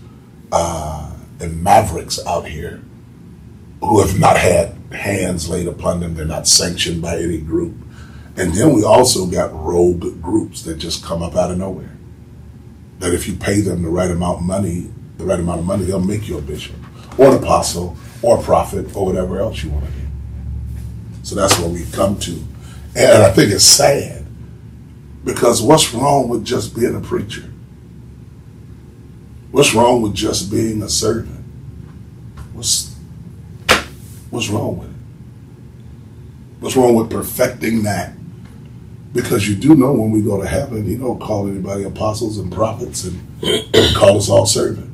uh, 0.52 1.12
and 1.40 1.62
mavericks 1.62 2.20
out 2.26 2.48
here 2.48 2.82
who 3.82 4.00
have 4.02 4.20
not 4.20 4.38
had 4.38 4.74
hands 4.92 5.50
laid 5.50 5.68
upon 5.68 6.00
them. 6.00 6.16
They're 6.16 6.26
not 6.26 6.48
sanctioned 6.48 7.02
by 7.02 7.18
any 7.18 7.40
group. 7.40 7.76
And 8.38 8.54
then 8.54 8.74
we 8.74 8.84
also 8.84 9.26
got 9.28 9.54
rogue 9.54 10.22
groups 10.22 10.64
that 10.64 10.78
just 10.78 11.04
come 11.04 11.22
up 11.22 11.36
out 11.36 11.52
of 11.52 11.58
nowhere. 11.58 11.92
That 13.00 13.14
if 13.14 13.28
you 13.28 13.36
pay 13.36 13.62
them 13.62 13.84
the 13.84 13.90
right 13.90 14.10
amount 14.10 14.40
of 14.40 14.44
money, 14.46 14.92
the 15.18 15.26
right 15.26 15.40
amount 15.40 15.60
of 15.60 15.66
money, 15.66 15.86
they'll 15.86 16.00
make 16.00 16.28
you 16.28 16.38
a 16.38 16.42
bishop 16.42 16.76
or 17.18 17.30
an 17.30 17.44
apostle 17.44 17.98
or 18.22 18.40
a 18.40 18.42
prophet 18.42 18.96
or 18.96 19.06
whatever 19.06 19.40
else 19.40 19.64
you 19.64 19.70
want 19.70 19.86
to 19.86 19.92
be. 19.92 20.02
So 21.24 21.36
that's 21.36 21.58
what 21.60 21.72
we've 21.72 21.92
come 21.92 22.20
to. 22.20 22.32
And 22.96 23.24
I 23.24 23.32
think 23.32 23.52
it's 23.52 23.64
sad 23.64 24.26
because 25.24 25.62
what's 25.62 25.94
wrong 25.94 26.30
with 26.30 26.46
just 26.46 26.76
being 26.76 26.96
a 26.96 27.02
preacher? 27.02 27.44
What's 29.52 29.74
wrong 29.74 30.02
with 30.02 30.14
just 30.14 30.52
being 30.52 30.82
a 30.84 30.90
servant? 30.90 31.44
What's 32.54 32.96
what's 34.30 34.50
wrong 34.50 34.78
with 34.78 34.90
it? 34.90 34.96
What's 36.60 36.76
wrong 36.76 36.96
with 36.96 37.10
perfecting 37.10 37.84
that? 37.84 38.14
Because 39.14 39.48
you 39.48 39.56
do 39.56 39.76
know 39.76 39.94
when 39.94 40.12
we 40.12 40.22
go 40.22 40.42
to 40.42 40.48
heaven, 40.48 40.84
he 40.84 40.96
don't 40.98 41.20
call 41.20 41.48
anybody 41.48 41.84
apostles 41.84 42.38
and 42.38 42.52
prophets 42.52 43.06
and 43.06 43.20
call 43.96 44.18
us 44.18 44.30
all 44.30 44.46
servant. 44.46 44.92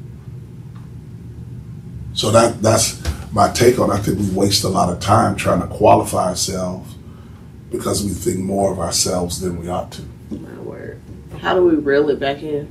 So 2.21 2.29
that 2.29 2.62
that's 2.62 3.01
my 3.34 3.49
take 3.51 3.79
on. 3.79 3.89
it. 3.89 3.93
I 3.93 3.97
think 3.97 4.19
we 4.19 4.29
waste 4.29 4.63
a 4.63 4.69
lot 4.69 4.89
of 4.89 4.99
time 4.99 5.36
trying 5.36 5.60
to 5.62 5.65
qualify 5.65 6.25
ourselves 6.29 6.93
because 7.71 8.03
we 8.03 8.12
think 8.12 8.38
more 8.38 8.71
of 8.71 8.77
ourselves 8.77 9.41
than 9.41 9.60
we 9.60 9.69
ought 9.69 9.91
to. 9.93 10.03
My 10.29 10.53
word. 10.60 11.01
How 11.39 11.55
do 11.55 11.65
we 11.65 11.77
reel 11.77 12.12
it 12.12 12.19
back 12.19 12.43
in? 12.43 12.69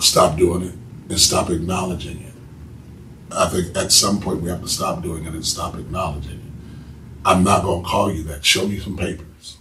Stop 0.00 0.38
doing 0.38 0.62
it 0.62 0.74
and 1.10 1.20
stop 1.20 1.50
acknowledging 1.50 2.22
it. 2.22 2.32
I 3.30 3.50
think 3.50 3.76
at 3.76 3.92
some 3.92 4.22
point 4.22 4.40
we 4.40 4.48
have 4.48 4.62
to 4.62 4.68
stop 4.68 5.02
doing 5.02 5.26
it 5.26 5.34
and 5.34 5.44
stop 5.44 5.74
acknowledging 5.74 6.38
it. 6.38 7.26
I'm 7.26 7.44
not 7.44 7.62
going 7.62 7.82
to 7.82 7.86
call 7.90 8.10
you 8.10 8.22
that. 8.22 8.42
Show 8.42 8.66
me 8.66 8.78
some 8.78 8.96
papers. 8.96 9.58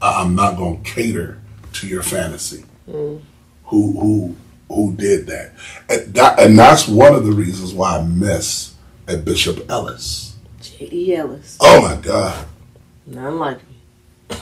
I- 0.00 0.22
I'm 0.22 0.34
not 0.34 0.56
going 0.56 0.82
to 0.82 0.90
cater 0.90 1.38
to 1.74 1.86
your 1.86 2.02
fantasy. 2.02 2.64
Mm. 2.88 3.20
Who 3.64 4.00
who 4.00 4.36
who 4.68 4.94
did 4.94 5.26
that? 5.26 5.52
And, 5.88 6.14
that? 6.14 6.40
and 6.40 6.58
that's 6.58 6.88
one 6.88 7.14
of 7.14 7.24
the 7.24 7.32
reasons 7.32 7.72
why 7.72 7.98
I 7.98 8.02
miss 8.02 8.74
a 9.06 9.16
Bishop 9.16 9.68
Ellis. 9.70 10.36
J.E. 10.60 11.14
Ellis. 11.16 11.58
Oh 11.60 11.82
my 11.82 12.00
God. 12.00 12.46
None 13.06 13.38
like 13.38 13.58
him. 13.60 14.38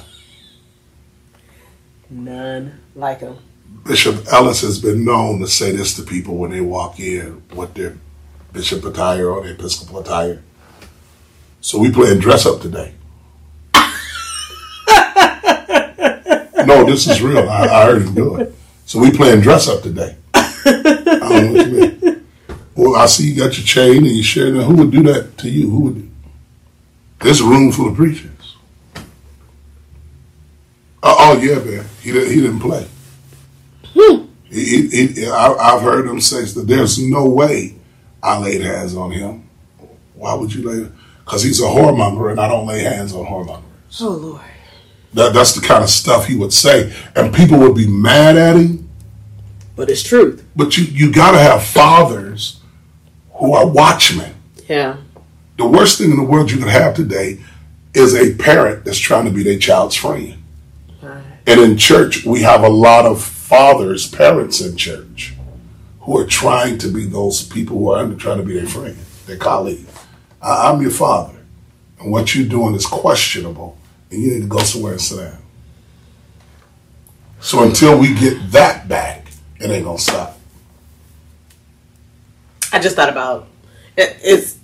None 2.11 2.81
like 2.95 3.21
him. 3.21 3.39
Bishop 3.85 4.27
Ellis 4.33 4.61
has 4.61 4.79
been 4.79 5.05
known 5.05 5.41
to 5.41 5.49
say 5.49 5.73
this 5.73 5.95
to 5.97 6.03
people 6.03 6.37
when 6.37 6.51
they 6.51 6.61
walk 6.61 7.01
in 7.01 7.43
with 7.55 7.75
their 7.75 7.97
bishop 8.53 8.85
attire 8.85 9.29
or 9.29 9.43
their 9.43 9.55
episcopal 9.55 9.99
attire. 10.01 10.43
So 11.61 11.79
we 11.79 11.91
playing 11.91 12.21
dress 12.21 12.47
up 12.47 12.61
today. 12.61 12.95
no, 16.67 16.85
this 16.85 17.09
is 17.09 17.23
real. 17.23 17.49
I, 17.49 17.67
I 17.67 17.85
heard 17.87 18.03
him 18.03 18.15
do 18.15 18.37
it. 18.37 18.55
So 18.87 18.99
we 19.01 19.11
playing 19.11 19.41
dress 19.41 19.69
up 19.69 19.83
today. 19.83 20.17
I 20.35 21.19
don't 21.21 21.45
know 21.45 21.53
what 21.53 21.67
you 21.67 21.73
mean. 21.73 22.27
Well, 22.75 22.97
I 22.97 23.07
see 23.07 23.31
you 23.31 23.37
got 23.37 23.57
your 23.57 23.67
chain 23.67 23.99
and 23.99 24.17
you 24.17 24.23
sharing 24.23 24.57
it. 24.57 24.65
Who 24.65 24.77
would 24.77 24.91
do 24.91 25.03
that 25.05 25.39
to 25.39 25.51
you? 25.51 25.71
Who 25.71 25.81
would? 25.81 26.11
There's 27.21 27.41
a 27.41 27.45
room 27.45 27.71
full 27.71 27.89
of 27.89 27.97
preachers. 27.97 28.57
Oh, 31.05 31.17
oh 31.19 31.39
yeah, 31.41 31.59
man. 31.59 31.85
He 32.01 32.13
didn't. 32.13 32.33
He 32.33 32.41
didn't 32.41 32.61
play. 32.61 32.87
Hmm. 33.95 34.27
He, 34.51 34.89
he, 34.89 35.07
he, 35.07 35.27
I, 35.27 35.53
I've 35.53 35.83
heard 35.83 36.07
him 36.07 36.21
say 36.21 36.45
that 36.45 36.67
there's 36.67 36.99
no 36.99 37.27
way 37.27 37.77
I 38.23 38.39
laid 38.39 38.61
hands 38.61 38.95
on 38.95 39.11
him. 39.11 39.49
Why 40.15 40.35
would 40.35 40.55
you 40.55 40.69
lay? 40.69 40.89
Because 41.25 41.43
he's 41.43 41.61
a 41.61 41.65
whoremonger, 41.65 42.31
and 42.31 42.41
I 42.41 42.49
don't 42.49 42.67
lay 42.67 42.83
hands 42.83 43.15
on 43.15 43.27
whoremongers. 43.27 43.63
Oh 44.01 44.09
Lord. 44.11 44.41
That, 45.15 45.35
that's 45.35 45.55
the 45.55 45.67
kind 45.67 45.83
of 45.83 45.91
stuff 45.91 46.27
he 46.27 46.37
would 46.37 46.53
say, 46.53 46.95
and 47.15 47.35
people 47.35 47.59
would 47.59 47.75
be 47.75 47.87
mad 47.87 48.37
at 48.37 48.57
him. 48.57 48.89
But 49.77 49.91
it's 49.91 50.03
truth. 50.03 50.45
But 50.57 50.77
you 50.77 50.85
you 50.85 51.13
got 51.13 51.33
to 51.33 51.39
have 51.39 51.63
fathers 51.63 52.61
who 53.35 53.53
are 53.53 53.67
watchmen. 53.67 54.35
Yeah. 54.69 54.97
The 55.59 55.67
worst 55.67 55.99
thing 55.99 56.11
in 56.11 56.17
the 56.17 56.25
world 56.25 56.51
you 56.51 56.59
could 56.59 56.69
have 56.69 56.95
today 56.95 57.41
is 57.95 58.15
a 58.15 58.35
parent 58.35 58.85
that's 58.85 58.99
trying 58.99 59.27
to 59.27 59.31
be 59.31 59.43
their 59.43 59.59
child's 59.59 59.97
friend. 59.97 60.43
Right. 61.03 61.23
And 61.47 61.61
in 61.61 61.77
church, 61.77 62.25
we 62.25 62.43
have 62.43 62.63
a 62.63 62.69
lot 62.69 63.05
of 63.05 63.23
fathers, 63.23 64.09
parents 64.09 64.61
in 64.61 64.77
church, 64.77 65.35
who 66.01 66.19
are 66.19 66.27
trying 66.27 66.79
to 66.79 66.89
be 66.89 67.05
those 67.05 67.47
people 67.47 67.79
who 67.79 67.91
are 67.91 68.15
trying 68.15 68.39
to 68.39 68.45
be 68.45 68.55
their 68.55 68.67
friend, 68.67 68.97
their 69.27 69.37
colleague. 69.37 69.87
I, 70.41 70.71
I'm 70.71 70.81
your 70.81 70.91
father, 70.91 71.39
and 72.01 72.11
what 72.11 72.35
you're 72.35 72.49
doing 72.49 72.75
is 72.75 72.87
questionable, 72.87 73.77
and 74.13 74.23
you 74.23 74.35
need 74.35 74.41
to 74.43 74.47
go 74.47 74.59
somewhere 74.59 74.93
and 74.93 75.01
sit 75.01 75.17
down. 75.19 75.39
So 77.41 77.65
until 77.65 77.99
we 77.99 78.15
get 78.15 78.53
that 78.53 78.87
back, 78.89 79.27
it 79.59 79.71
ain't 79.71 79.85
gonna 79.85 79.99
stop. 79.99 80.39
I 82.73 82.79
just 82.79 82.95
thought 82.97 83.09
about 83.09 83.49
it, 83.97 84.17
it's 84.23 84.59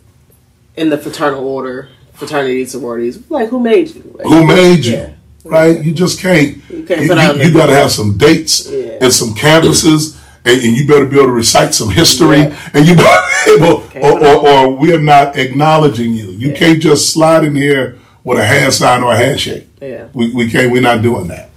in 0.77 0.89
the 0.91 0.97
fraternal 0.99 1.45
order, 1.47 1.89
fraternities, 2.13 2.73
sororities. 2.73 3.29
Like, 3.31 3.49
who 3.49 3.59
made 3.61 3.89
you? 3.95 4.15
Like, 4.17 4.27
Who 4.27 4.47
made 4.47 4.85
you? 4.85 4.93
Yeah. 4.97 5.13
Right? 5.45 5.83
You 5.83 5.93
just 5.93 6.21
can't. 6.21 6.59
You 6.71 6.85
can't 6.85 7.03
You, 7.03 7.09
put 7.09 7.19
out 7.19 7.37
you, 7.37 7.51
the- 7.51 7.59
got 7.59 7.67
to 7.67 7.75
have 7.75 7.91
some 7.91 8.17
dates 8.17 8.71
Yeah. 8.71 8.99
and 9.01 9.13
some 9.13 9.35
canvases, 9.35 10.17
and, 10.45 10.63
and 10.63 10.77
you 10.77 10.87
better 10.87 11.05
be 11.07 11.17
able 11.17 11.27
to 11.27 11.33
recite 11.33 11.75
some 11.75 11.91
history. 11.91 12.39
Yeah. 12.39 12.71
And 12.75 12.87
you 12.87 12.95
better 12.97 13.27
be 13.45 13.53
able, 13.65 13.85
or, 14.07 14.25
or, 14.25 14.49
or 14.49 14.77
we're 14.77 15.01
not 15.01 15.37
acknowledging 15.37 16.13
you. 16.15 16.27
You 16.31 16.53
can't 16.55 16.81
just 16.81 17.13
slide 17.13 17.45
in 17.45 17.55
here 17.57 17.99
with 18.25 18.39
a 18.39 18.45
hand 18.45 18.73
sign 18.73 19.03
or 19.03 19.13
a 19.13 19.17
handshake. 19.17 19.67
Yeah. 19.81 20.09
We, 20.13 20.33
we 20.33 20.51
can't. 20.51 20.73
We're 20.73 20.83
not 20.83 21.03
doing 21.03 21.29
that. 21.29 21.51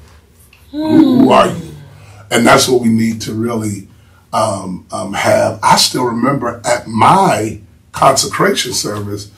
Who, 0.71 1.19
who 1.24 1.32
are 1.32 1.47
you? 1.47 1.71
And 2.30 2.45
that's 2.45 2.67
what 2.67 2.82
we 2.82 2.89
need 2.89 3.21
to 3.21 3.34
really 3.34 3.88
um, 4.32 4.86
um, 4.91 5.13
have. 5.13 5.60
I 5.62 5.76
still 5.78 6.06
remember 6.06 6.62
at 6.65 6.88
my 6.88 7.60
consecration 7.91 8.74
service, 8.74 9.32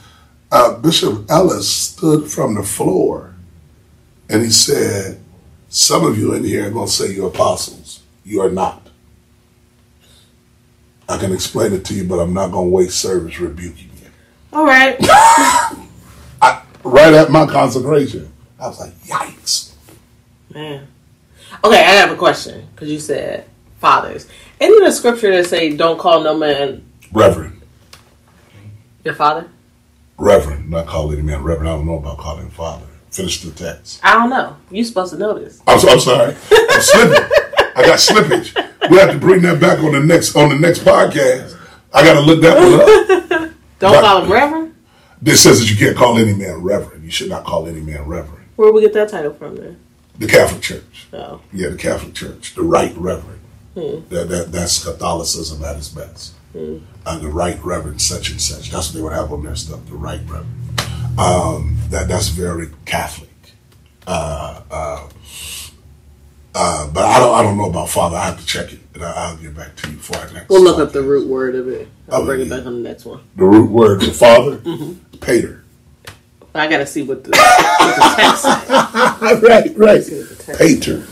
uh, 0.52 0.78
Bishop 0.78 1.30
Ellis 1.30 1.68
stood 1.68 2.30
from 2.30 2.54
the 2.56 2.64
floor 2.64 3.34
and 4.30 4.44
he 4.44 4.52
said, 4.52 5.20
Some 5.70 6.06
of 6.06 6.18
you 6.18 6.34
in 6.34 6.44
here 6.44 6.68
are 6.68 6.72
going 6.72 6.88
to 6.88 6.94
say 6.94 7.14
you're 7.14 7.30
apostles. 7.30 8.04
You 8.24 8.42
are 8.42 8.52
not. 8.52 8.88
I 11.10 11.18
can 11.18 11.34
explain 11.34 11.74
it 11.74 11.84
to 11.86 11.94
you, 11.94 12.06
but 12.06 12.20
I'm 12.20 12.34
not 12.34 12.52
going 12.52 12.70
to 12.70 12.76
waste 12.76 13.00
service 13.00 13.40
rebuking 13.40 13.90
you. 14.02 14.10
All 14.54 14.66
right. 14.66 14.98
Right 16.84 17.14
at 17.14 17.32
my 17.32 17.46
consecration, 17.46 18.32
I 18.60 18.68
was 18.68 18.80
like, 18.80 18.94
Yikes. 19.06 19.74
Man. 20.54 20.88
Okay, 21.64 21.78
I 21.80 21.92
have 21.92 22.12
a 22.12 22.16
question 22.16 22.68
because 22.76 22.90
you 22.92 23.00
said 23.00 23.46
fathers. 23.80 24.28
Isn't 24.60 24.84
the 24.84 24.92
scripture 24.92 25.32
that 25.36 25.46
say 25.48 25.76
don't 25.76 25.98
call 26.00 26.22
no 26.22 26.38
man 26.38 26.84
Reverend. 27.12 27.62
your 29.04 29.14
father? 29.14 29.48
Reverend. 30.18 30.70
Not 30.70 30.88
calling 30.88 31.14
any 31.20 31.22
man 31.28 31.44
Reverend. 31.44 31.70
I 31.70 31.76
don't 31.76 31.86
know 31.86 31.98
about 31.98 32.18
calling 32.18 32.50
father. 32.50 32.86
Finish 33.12 33.42
the 33.44 33.52
text. 33.52 34.00
I 34.04 34.14
don't 34.14 34.30
know. 34.30 34.58
You're 34.72 34.86
supposed 34.86 35.14
to 35.14 35.20
know 35.20 35.38
this. 35.38 35.62
I'm, 35.68 35.80
so, 35.80 35.90
I'm 35.90 36.00
sorry. 36.00 36.36
I'm 36.52 36.82
slipping. 36.82 37.24
I 37.76 37.82
got 37.86 38.00
slippage. 38.00 38.90
We 38.90 38.98
have 38.98 39.12
to 39.12 39.20
bring 39.20 39.42
that 39.44 39.60
back 39.62 39.80
on 39.80 39.94
the 39.94 40.00
next 40.00 40.36
on 40.36 40.50
the 40.50 40.56
next 40.60 40.80
podcast. 40.80 41.58
I 41.94 42.04
got 42.04 42.14
to 42.16 42.22
look 42.22 42.42
that 42.42 42.58
one 42.58 43.44
up. 43.44 43.52
Don't 43.80 44.02
call 44.04 44.24
him 44.24 44.32
reverend. 44.32 44.63
This 45.24 45.42
says 45.42 45.62
that 45.62 45.72
you 45.72 45.78
can't 45.78 45.96
call 45.96 46.18
any 46.18 46.34
man 46.34 46.58
reverend. 46.62 47.06
You 47.06 47.10
should 47.10 47.30
not 47.30 47.46
call 47.46 47.66
any 47.66 47.80
man 47.80 48.04
reverend. 48.06 48.44
Where 48.58 48.74
we 48.74 48.82
get 48.82 48.92
that 48.94 49.08
title 49.10 49.34
from 49.34 49.56
then? 49.56 49.80
The 50.20 50.28
Catholic 50.28 50.62
Church. 50.62 51.08
Oh, 51.14 51.40
Yeah, 51.54 51.70
the 51.70 51.78
Catholic 51.78 52.14
Church. 52.14 52.54
The 52.56 52.62
right 52.62 52.94
reverend. 52.98 53.40
Hmm. 53.74 54.08
That, 54.10 54.28
that 54.30 54.52
that's 54.52 54.84
Catholicism 54.84 55.64
at 55.64 55.78
its 55.78 55.88
best. 55.88 56.34
Hmm. 56.52 56.80
Uh, 57.06 57.20
the 57.20 57.30
right 57.30 57.58
reverend 57.64 58.02
such 58.02 58.30
and 58.32 58.42
such. 58.42 58.70
That's 58.70 58.90
what 58.90 58.96
they 58.96 59.02
would 59.02 59.14
have 59.14 59.32
on 59.32 59.44
their 59.44 59.56
stuff. 59.56 59.86
The 59.88 59.96
right 59.96 60.20
reverend. 60.28 60.80
Um, 61.18 61.78
that 61.90 62.08
that's 62.10 62.28
very 62.28 62.68
Catholic. 62.86 63.30
Uh, 64.06 64.62
uh, 64.70 65.10
uh, 66.56 66.88
but 66.92 67.06
I 67.06 67.20
don't 67.20 67.34
I 67.34 67.42
don't 67.44 67.58
know 67.58 67.70
about 67.70 67.90
father. 67.90 68.18
I 68.18 68.26
have 68.26 68.40
to 68.40 68.46
check 68.46 68.72
it, 68.74 68.80
and 68.94 69.04
I, 69.04 69.12
I'll 69.30 69.38
get 69.38 69.56
back 69.56 69.76
to 69.78 69.90
you 69.90 69.96
before 69.98 70.18
I 70.18 70.32
next. 70.34 70.50
we'll 70.50 70.62
look 70.64 70.78
up 70.78 70.92
the 70.94 71.02
root 71.02 71.28
word 71.28 71.56
of 71.56 71.68
it. 71.68 71.88
I'll 72.12 72.22
Oh, 72.22 72.26
bring 72.26 72.42
it 72.42 72.50
back 72.50 72.66
on 72.68 72.84
the 72.84 72.88
next 72.90 73.06
one. 73.06 73.22
The 73.38 73.46
root 73.46 73.72
word 73.72 74.04
for 74.04 74.12
father, 74.12 74.58
Pater. 75.22 75.64
I 76.56 76.68
gotta 76.68 76.86
see 76.86 77.02
what 77.02 77.24
the, 77.24 77.32
what 77.32 77.96
the 77.96 78.14
text 78.16 78.42
says. 78.44 79.42
right, 79.44 79.78
right. 79.78 80.04
See 80.04 80.20
what 80.20 80.30
the 80.30 80.36
text 80.36 80.60
Pater. 80.60 81.08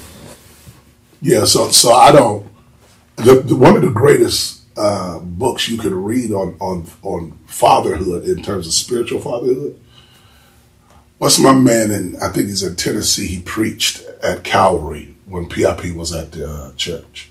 Yeah, 1.22 1.46
so 1.46 1.70
so 1.70 1.94
I 1.94 2.12
don't. 2.12 2.48
The, 3.18 3.36
the, 3.36 3.56
one 3.56 3.76
of 3.76 3.82
the 3.82 3.92
greatest 3.92 4.62
uh, 4.78 5.20
books 5.20 5.68
you 5.70 5.78
could 5.78 5.94
read 5.94 6.32
on 6.32 6.56
on 6.60 6.86
on 7.02 7.38
fatherhood 7.46 8.26
in 8.26 8.42
terms 8.44 8.68
of 8.68 8.74
spiritual 8.74 9.20
fatherhood 9.20 9.80
What's 11.22 11.38
my 11.38 11.54
man 11.54 11.92
in, 11.92 12.16
I 12.16 12.30
think 12.30 12.48
he's 12.48 12.64
in 12.64 12.76
Tennessee, 12.76 13.28
he 13.28 13.44
preached 13.44 14.02
at 14.24 14.44
Calvary 14.44 15.14
when 15.28 15.48
PIP 15.48 15.96
was 15.96 16.12
at 16.12 16.32
the 16.32 16.50
uh, 16.50 16.74
church. 16.74 17.30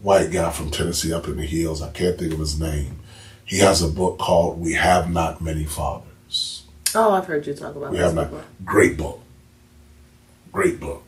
White 0.00 0.32
guy 0.32 0.50
from 0.50 0.70
Tennessee 0.70 1.12
up 1.12 1.28
in 1.28 1.36
the 1.36 1.44
hills. 1.44 1.82
I 1.82 1.90
can't 1.90 2.18
think 2.18 2.32
of 2.32 2.38
his 2.38 2.58
name. 2.58 2.99
He 3.50 3.58
has 3.58 3.82
a 3.82 3.88
book 3.88 4.20
called 4.20 4.60
We 4.60 4.74
Have 4.74 5.10
Not 5.10 5.40
Many 5.40 5.64
Fathers. 5.64 6.62
Oh, 6.94 7.14
I've 7.14 7.26
heard 7.26 7.44
you 7.48 7.52
talk 7.52 7.74
about 7.74 7.90
We 7.90 7.96
this 7.96 8.06
have 8.06 8.14
not. 8.14 8.30
before. 8.30 8.44
Great 8.64 8.96
book. 8.96 9.20
Great 10.52 10.78
book. 10.78 11.02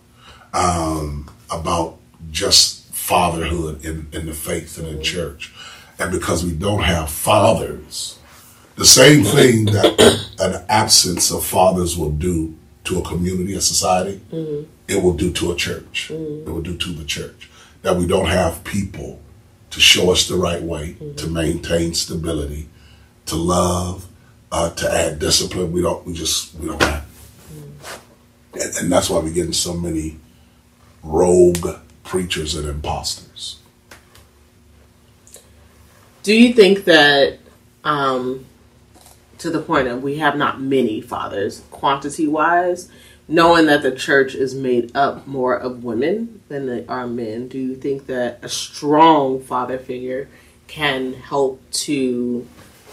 Um, 0.52 1.30
about 1.52 1.98
just 2.32 2.92
fatherhood 2.92 3.84
in, 3.84 4.08
in 4.12 4.26
the 4.26 4.32
faith 4.32 4.76
and 4.76 4.88
in 4.88 4.94
mm-hmm. 4.94 5.02
church. 5.02 5.54
And 6.00 6.10
because 6.10 6.44
we 6.44 6.50
don't 6.50 6.82
have 6.82 7.10
fathers, 7.10 8.18
the 8.74 8.86
same 8.86 9.22
thing 9.22 9.66
that 9.66 10.34
an 10.40 10.64
absence 10.68 11.30
of 11.30 11.44
fathers 11.44 11.96
will 11.96 12.10
do 12.10 12.58
to 12.86 12.98
a 12.98 13.02
community, 13.02 13.54
a 13.54 13.60
society, 13.60 14.20
mm-hmm. 14.32 14.68
it 14.88 15.00
will 15.00 15.14
do 15.14 15.30
to 15.30 15.52
a 15.52 15.54
church. 15.54 16.10
Mm-hmm. 16.12 16.48
It 16.48 16.52
will 16.52 16.60
do 16.60 16.76
to 16.76 16.88
the 16.92 17.04
church. 17.04 17.48
That 17.82 17.94
we 17.94 18.08
don't 18.08 18.26
have 18.26 18.64
people 18.64 19.20
to 19.72 19.80
show 19.80 20.12
us 20.12 20.28
the 20.28 20.36
right 20.36 20.62
way, 20.62 20.96
to 21.16 21.26
maintain 21.26 21.94
stability, 21.94 22.68
to 23.26 23.34
love, 23.34 24.06
uh, 24.52 24.70
to 24.70 24.90
add 24.90 25.18
discipline. 25.18 25.72
We 25.72 25.82
don't. 25.82 26.06
We 26.06 26.12
just 26.12 26.54
we 26.54 26.68
don't 26.68 26.82
have. 26.82 27.08
And, 28.54 28.76
and 28.78 28.92
that's 28.92 29.10
why 29.10 29.18
we're 29.18 29.32
getting 29.32 29.54
so 29.54 29.74
many 29.74 30.18
rogue 31.02 31.66
preachers 32.04 32.54
and 32.54 32.68
imposters. 32.68 33.58
Do 36.22 36.34
you 36.34 36.52
think 36.52 36.84
that, 36.84 37.38
um, 37.82 38.44
to 39.38 39.50
the 39.50 39.60
point 39.60 39.88
of 39.88 40.02
we 40.02 40.18
have 40.18 40.36
not 40.36 40.60
many 40.60 41.00
fathers, 41.00 41.62
quantity 41.70 42.28
wise, 42.28 42.88
knowing 43.32 43.64
that 43.64 43.80
the 43.80 43.90
church 43.90 44.34
is 44.34 44.54
made 44.54 44.94
up 44.94 45.26
more 45.26 45.56
of 45.56 45.82
women 45.82 46.42
than 46.48 46.66
they 46.66 46.86
are 46.86 47.06
men, 47.06 47.48
do 47.48 47.58
you 47.58 47.74
think 47.74 48.06
that 48.06 48.38
a 48.42 48.48
strong 48.48 49.40
father 49.40 49.78
figure 49.78 50.28
can 50.66 51.14
help 51.14 51.58
to 51.70 52.46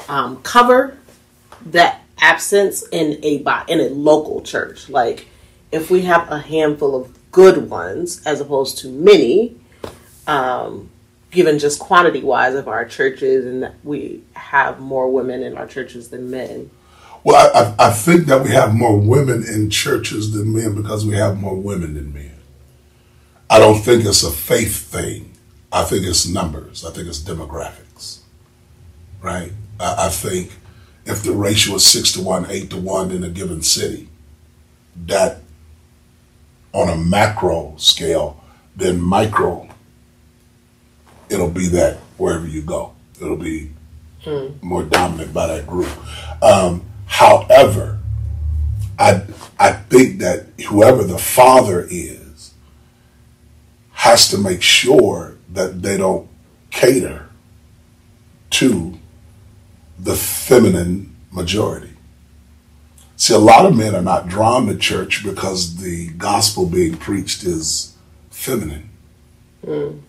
um, 0.07 0.41
cover 0.41 0.97
that 1.65 2.01
absence 2.19 2.87
in 2.87 3.19
a 3.23 3.43
in 3.67 3.81
a 3.81 3.89
local 3.89 4.41
church? 4.41 4.87
Like, 4.89 5.27
if 5.73 5.91
we 5.91 6.03
have 6.03 6.31
a 6.31 6.39
handful 6.39 6.95
of 6.95 7.13
good 7.31 7.69
ones 7.69 8.25
as 8.25 8.39
opposed 8.39 8.77
to 8.79 8.87
many, 8.87 9.57
um, 10.25 10.89
given 11.31 11.59
just 11.59 11.79
quantity 11.81 12.23
wise 12.23 12.55
of 12.55 12.69
our 12.69 12.85
churches 12.85 13.45
and 13.45 13.63
that 13.63 13.75
we 13.83 14.23
have 14.33 14.79
more 14.79 15.11
women 15.11 15.43
in 15.43 15.57
our 15.57 15.67
churches 15.67 16.09
than 16.09 16.31
men. 16.31 16.71
Well, 17.23 17.75
I, 17.79 17.87
I, 17.87 17.91
think 17.91 18.27
that 18.27 18.43
we 18.43 18.51
have 18.51 18.73
more 18.73 18.97
women 18.97 19.43
in 19.43 19.69
churches 19.69 20.31
than 20.31 20.53
men 20.53 20.73
because 20.75 21.05
we 21.05 21.15
have 21.15 21.39
more 21.39 21.55
women 21.55 21.95
than 21.95 22.13
men. 22.13 22.37
I 23.49 23.59
don't 23.59 23.79
think 23.79 24.05
it's 24.05 24.23
a 24.23 24.31
faith 24.31 24.77
thing. 24.89 25.33
I 25.71 25.83
think 25.83 26.05
it's 26.05 26.27
numbers. 26.27 26.85
I 26.85 26.91
think 26.91 27.07
it's 27.07 27.19
demographics. 27.19 28.19
Right? 29.21 29.51
I, 29.79 30.07
I 30.07 30.09
think 30.09 30.51
if 31.05 31.23
the 31.23 31.33
ratio 31.33 31.75
is 31.75 31.85
six 31.85 32.11
to 32.13 32.21
one, 32.21 32.45
eight 32.49 32.69
to 32.69 32.77
one 32.77 33.11
in 33.11 33.23
a 33.23 33.29
given 33.29 33.61
city, 33.63 34.07
that 35.07 35.41
on 36.73 36.89
a 36.89 36.95
macro 36.95 37.73
scale, 37.77 38.41
then 38.75 39.01
micro, 39.01 39.67
it'll 41.29 41.49
be 41.49 41.67
that 41.67 41.97
wherever 42.17 42.47
you 42.47 42.61
go. 42.61 42.93
It'll 43.21 43.35
be 43.35 43.71
more 44.61 44.83
dominant 44.83 45.33
by 45.33 45.47
that 45.47 45.67
group. 45.67 45.89
Um, 46.43 46.85
however, 47.09 47.99
I 48.97 49.23
I 49.59 49.73
think 49.73 50.19
that 50.19 50.47
whoever 50.67 51.03
the 51.03 51.17
father 51.17 51.85
is 51.89 52.53
has 53.91 54.29
to 54.29 54.37
make 54.37 54.61
sure 54.61 55.35
that 55.51 55.81
they 55.81 55.97
don't 55.97 56.29
cater 56.71 57.27
to 58.51 58.97
the 59.97 60.15
feminine 60.15 61.13
majority. 61.31 61.93
See, 63.17 63.33
a 63.33 63.37
lot 63.37 63.65
of 63.65 63.75
men 63.75 63.95
are 63.95 64.01
not 64.01 64.29
drawn 64.29 64.67
to 64.67 64.77
church 64.77 65.25
because 65.25 65.75
the 65.77 66.09
gospel 66.11 66.65
being 66.65 66.95
preached 66.95 67.43
is 67.43 67.97
feminine, 68.29 68.89
mm. 69.65 69.99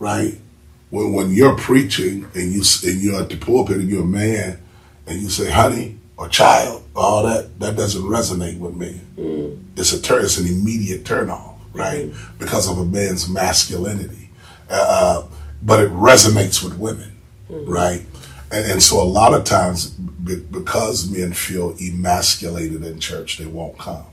right? 0.00 0.40
When 0.88 1.12
when 1.12 1.30
you're 1.30 1.56
preaching 1.56 2.26
and 2.34 2.52
you 2.52 2.64
and 2.82 3.00
you're 3.00 3.22
at 3.22 3.28
the 3.28 3.36
pulpit 3.36 3.76
and 3.76 3.88
you're 3.88 4.02
a 4.02 4.06
man 4.06 4.58
and 5.06 5.22
you 5.22 5.28
say 5.28 5.48
"honey" 5.48 5.99
or 6.20 6.28
"child," 6.28 6.82
all 6.94 7.22
that 7.24 7.58
that 7.60 7.76
doesn't 7.76 8.02
resonate 8.02 8.58
with 8.58 8.76
me. 8.76 9.00
Mm. 9.16 9.58
It's 9.76 9.92
a 9.92 10.00
turn. 10.00 10.22
It's 10.22 10.36
an 10.36 10.46
immediate 10.46 11.06
turn 11.06 11.30
off, 11.30 11.58
right? 11.72 12.06
Mm-hmm. 12.06 12.38
Because 12.38 12.70
of 12.70 12.76
a 12.78 12.84
man's 12.84 13.26
masculinity, 13.28 14.28
uh, 14.68 15.24
uh 15.24 15.26
but 15.62 15.80
it 15.82 15.90
resonates 15.90 16.62
with 16.62 16.78
women, 16.78 17.16
mm-hmm. 17.50 17.70
right? 17.70 18.04
And, 18.52 18.70
and 18.70 18.82
so 18.82 19.00
a 19.00 19.04
lot 19.04 19.32
of 19.32 19.44
times, 19.44 19.90
be- 19.90 20.36
because 20.36 21.08
men 21.08 21.32
feel 21.32 21.74
emasculated 21.80 22.84
in 22.84 23.00
church, 23.00 23.38
they 23.38 23.46
won't 23.46 23.78
come. 23.78 24.04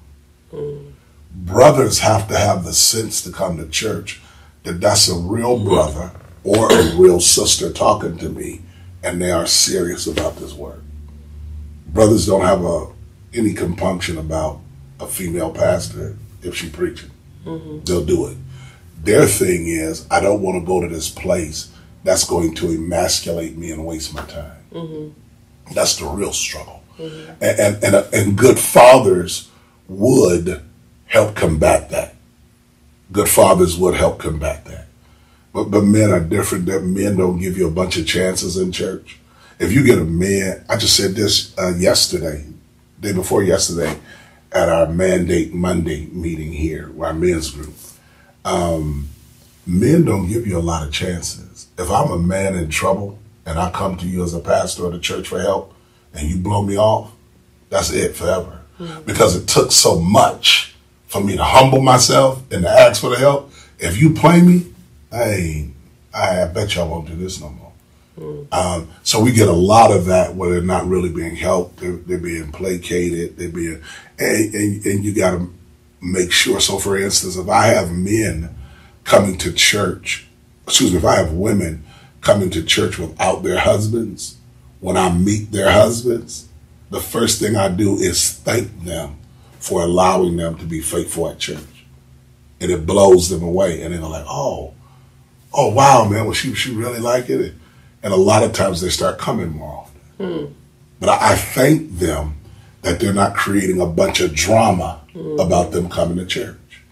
Mm. 0.54 0.94
Brothers 1.34 2.00
have 2.00 2.30
to 2.30 2.38
have 2.38 2.64
the 2.64 2.74
sense 2.74 3.22
to 3.24 3.32
come 3.32 3.58
to 3.58 3.68
church 3.68 4.22
that 4.64 4.80
that's 4.80 5.10
a 5.10 5.16
real 5.16 5.58
mm-hmm. 5.58 5.68
brother 5.68 6.12
or 6.46 6.72
a 6.72 6.96
real 6.96 7.20
sister 7.20 7.74
talking 7.74 8.18
to 8.18 8.30
me, 8.30 8.62
and 9.04 9.22
they 9.22 9.32
are 9.32 9.46
serious 9.46 10.08
about 10.08 10.38
this 10.38 10.54
work. 10.54 10.80
Brothers 11.88 12.26
don't 12.26 12.42
have 12.42 12.64
a 12.64 12.88
any 13.34 13.54
compunction 13.54 14.18
about 14.18 14.62
a 15.00 15.08
female 15.08 15.52
pastor 15.52 16.18
if 16.42 16.56
she 16.56 16.70
preaching. 16.70 17.12
Mm-hmm. 17.46 17.84
They'll 17.84 18.06
do 18.06 18.28
it. 18.28 18.38
Their 19.04 19.26
thing 19.26 19.68
is, 19.68 20.08
I 20.10 20.20
don't 20.20 20.42
want 20.42 20.60
to 20.60 20.66
go 20.66 20.82
to 20.82 20.88
this 20.88 21.10
place 21.10 21.72
that's 22.04 22.24
going 22.24 22.56
to 22.56 22.68
emasculate 22.68 23.58
me 23.58 23.72
and 23.72 23.86
waste 23.86 24.14
my 24.14 24.26
time. 24.26 24.58
Mm-hmm. 24.72 25.74
That's 25.74 25.98
the 25.98 26.06
real 26.06 26.34
struggle. 26.34 26.84
Mm-hmm. 26.98 27.44
And, 27.44 27.60
and, 27.60 27.84
and, 27.84 28.14
and 28.14 28.38
good 28.38 28.58
fathers 28.58 29.50
would 29.88 30.64
help 31.06 31.36
combat 31.36 31.90
that. 31.90 32.16
Good 33.12 33.30
fathers 33.30 33.78
would 33.78 33.96
help 33.96 34.20
combat 34.20 34.66
that. 34.66 34.88
But, 35.54 35.66
but 35.66 35.84
men 35.84 36.12
are 36.12 36.20
different. 36.20 36.66
That 36.66 36.84
men 36.84 37.18
don't 37.18 37.40
give 37.40 37.58
you 37.58 37.68
a 37.68 37.72
bunch 37.72 37.98
of 37.98 38.08
chances 38.08 38.58
in 38.58 38.72
church. 38.72 39.20
If 39.60 39.72
you 39.72 39.84
get 39.84 39.98
a 39.98 40.06
man, 40.06 40.64
I 40.70 40.78
just 40.78 40.96
said 40.96 41.16
this 41.16 41.58
uh, 41.58 41.74
yesterday, 41.78 42.46
day 43.00 43.14
before 43.14 43.44
yesterday, 43.44 44.00
at 44.52 44.70
our 44.70 44.88
Mandate 44.88 45.54
Monday 45.54 46.08
meeting 46.12 46.52
here, 46.52 46.92
our 47.02 47.14
men's 47.14 47.52
group. 47.52 47.74
Um, 48.46 49.10
men 49.66 50.06
don't 50.06 50.28
give 50.28 50.46
you 50.48 50.58
a 50.58 50.60
lot 50.60 50.86
of 50.86 50.94
chances. 50.94 51.68
If 51.78 51.90
I'm 51.92 52.12
a 52.12 52.20
man 52.20 52.56
in 52.56 52.70
trouble 52.70 53.20
and 53.46 53.60
I 53.60 53.72
come 53.72 53.98
to 53.98 54.08
you 54.08 54.24
as 54.24 54.34
a 54.34 54.40
pastor 54.40 54.86
of 54.86 54.94
the 54.94 55.00
church 55.00 55.28
for 55.28 55.40
help 55.40 55.74
and 56.14 56.30
you 56.30 56.38
blow 56.38 56.62
me 56.62 56.78
off, 56.78 57.12
that's 57.70 57.92
it 57.92 58.16
forever. 58.16 58.62
Because 59.06 59.36
it 59.36 59.48
took 59.48 59.72
so 59.72 60.00
much 60.00 60.76
for 61.08 61.24
me 61.24 61.36
to 61.36 61.44
humble 61.44 61.82
myself 61.82 62.44
and 62.52 62.62
to 62.64 62.70
ask 62.70 63.02
for 63.02 63.10
the 63.10 63.18
help. 63.18 63.52
If 63.80 64.00
you 64.00 64.14
play 64.14 64.42
me, 64.42 64.72
I 65.12 65.24
ain't, 65.24 65.74
I, 66.14 66.44
I 66.44 66.48
bet 66.48 66.76
y'all 66.76 66.90
won't 66.90 67.08
do 67.08 67.16
this 67.16 67.42
no 67.42 67.50
more. 67.50 67.67
Um, 68.52 68.90
so 69.04 69.22
we 69.22 69.32
get 69.32 69.48
a 69.48 69.54
lot 69.54 69.92
of 69.92 70.06
that 70.06 70.36
where 70.36 70.52
they're 70.52 70.62
not 70.62 70.88
really 70.88 71.10
being 71.10 71.36
helped. 71.36 71.78
They're, 71.78 71.98
they're 71.98 72.18
being 72.18 72.52
placated. 72.52 73.38
They're 73.38 73.50
being, 73.50 73.82
and, 74.18 74.54
and, 74.54 74.86
and 74.86 75.06
you 75.06 75.14
got 75.14 75.32
to 75.32 75.54
make 76.02 76.32
sure. 76.32 76.60
So, 76.60 76.80
for 76.80 76.98
instance, 76.98 77.38
if 77.38 77.48
I 77.48 77.68
have 77.68 77.92
men 77.92 78.56
coming 79.04 79.38
to 79.40 79.54
church, 79.54 80.28
excuse 80.66 80.92
me, 80.92 80.98
if 80.98 81.06
I 81.06 81.16
have 81.16 81.34
women 81.34 81.84
coming 82.22 82.50
to 82.52 82.64
church 82.64 82.98
without 82.98 83.44
their 83.44 83.60
husbands, 83.60 84.38
when 84.80 84.98
I 84.98 85.12
meet 85.12 85.52
their 85.52 85.72
husbands, 85.72 86.48
the 86.90 87.00
first 87.00 87.40
thing 87.40 87.56
I 87.56 87.70
do 87.70 87.98
is 87.98 88.34
thank 88.34 88.84
them 88.84 89.18
for 89.60 89.82
allowing 89.82 90.38
them 90.38 90.58
to 90.58 90.66
be 90.66 90.82
faithful 90.82 91.30
at 91.30 91.40
church. 91.40 91.86
And 92.60 92.72
it 92.72 92.86
blows 92.86 93.30
them 93.30 93.44
away. 93.44 93.82
And 93.82 93.94
they're 93.94 94.02
like, 94.02 94.26
oh, 94.28 94.74
oh, 95.54 95.74
wow, 95.74 96.08
man, 96.10 96.26
well, 96.26 96.34
she, 96.34 96.54
she 96.56 96.74
really 96.74 97.00
like 97.00 97.30
it. 97.30 97.54
And 98.08 98.14
a 98.14 98.18
lot 98.18 98.42
of 98.42 98.54
times 98.54 98.80
they 98.80 98.88
start 98.88 99.20
coming 99.20 99.50
more 99.50 99.84
often. 99.84 100.02
Hmm. 100.18 100.54
But 100.98 101.10
I, 101.10 101.34
I 101.34 101.36
thank 101.36 101.92
them 101.92 102.38
that 102.82 103.02
they're 103.02 103.12
not 103.12 103.36
creating 103.36 103.82
a 103.82 103.86
bunch 103.86 104.22
of 104.22 104.34
drama 104.34 105.02
hmm. 105.12 105.38
about 105.38 105.74
them 105.74 105.90
coming 105.90 106.16
to 106.16 106.26
church. 106.26 106.84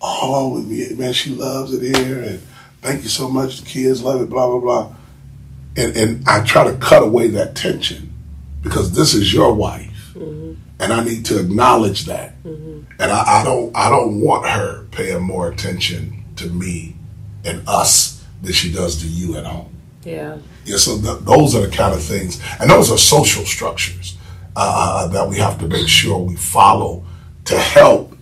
Oh, 0.00 0.62
man, 0.62 1.12
she 1.12 1.34
loves 1.34 1.74
it 1.74 1.98
here. 1.98 2.22
And 2.22 2.40
thank 2.80 3.02
you 3.02 3.10
so 3.10 3.28
much. 3.28 3.60
The 3.60 3.66
kids 3.66 4.02
love 4.02 4.22
it, 4.22 4.30
blah, 4.30 4.46
blah, 4.46 4.58
blah. 4.58 4.94
And, 5.76 5.94
and 5.94 6.26
I 6.26 6.42
try 6.42 6.64
to 6.64 6.78
cut 6.78 7.02
away 7.02 7.28
that 7.28 7.54
tension 7.54 8.10
because 8.62 8.92
this 8.92 9.12
is 9.12 9.34
your 9.34 9.52
wife. 9.52 10.14
Mm-hmm. 10.14 10.54
And 10.80 10.92
I 10.94 11.04
need 11.04 11.26
to 11.26 11.38
acknowledge 11.38 12.06
that. 12.06 12.42
Mm-hmm. 12.42 12.90
And 12.98 13.12
I, 13.12 13.42
I 13.42 13.44
don't 13.44 13.76
I 13.76 13.90
don't 13.90 14.22
want 14.22 14.46
her 14.46 14.84
paying 14.92 15.22
more 15.22 15.50
attention 15.50 16.24
to 16.36 16.48
me 16.48 16.96
and 17.44 17.62
us 17.68 18.24
than 18.40 18.54
she 18.54 18.72
does 18.72 19.02
to 19.02 19.06
you 19.06 19.36
at 19.36 19.44
home. 19.44 19.75
Yeah. 20.06 20.38
Yeah, 20.64 20.76
so 20.76 20.98
th- 21.00 21.18
those 21.24 21.54
are 21.56 21.66
the 21.66 21.76
kind 21.76 21.92
of 21.92 22.00
things, 22.02 22.40
and 22.60 22.70
those 22.70 22.90
are 22.92 22.98
social 22.98 23.44
structures. 23.44 24.16
uh, 24.58 25.06
that 25.08 25.28
we 25.28 25.36
have 25.36 25.58
to 25.58 25.68
make 25.68 25.86
sure 25.86 26.16
we 26.18 26.34
follow 26.34 27.04
to 27.44 27.58
help 27.58 28.16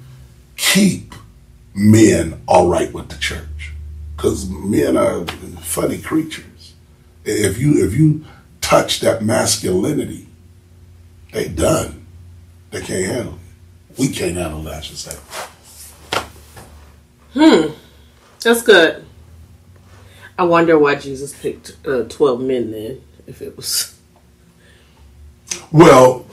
keep 0.57 1.15
men 1.75 2.41
all 2.49 2.67
right 2.67 2.93
with 2.93 3.09
the 3.09 3.17
church. 3.19 3.71
Because 4.17 4.51
men 4.51 4.97
are 4.97 5.25
funny 5.63 5.99
creatures. 5.99 6.75
If 7.25 7.59
you 7.59 7.85
if 7.87 7.95
you 7.95 8.25
touch 8.61 8.99
that 9.01 9.23
masculinity, 9.23 10.27
they 11.33 11.47
done. 11.49 12.05
They 12.73 12.81
can't 12.81 13.07
handle 13.07 13.35
it. 13.35 13.99
We 14.01 14.09
can't 14.09 14.37
handle 14.37 14.63
that, 14.65 14.75
I 14.75 14.81
should 14.81 14.99
say. 14.99 15.17
Hmm. 17.35 17.75
That's 18.43 18.63
good. 18.63 19.05
I 20.37 20.45
wonder 20.45 20.79
why 20.79 20.97
Jesus 20.97 21.33
picked 21.33 21.77
uh, 21.87 22.05
12 22.05 22.41
men 22.41 22.73
then, 22.73 23.01
if 23.27 23.41
it 23.41 23.57
was. 23.57 23.97
Well, 25.71 26.27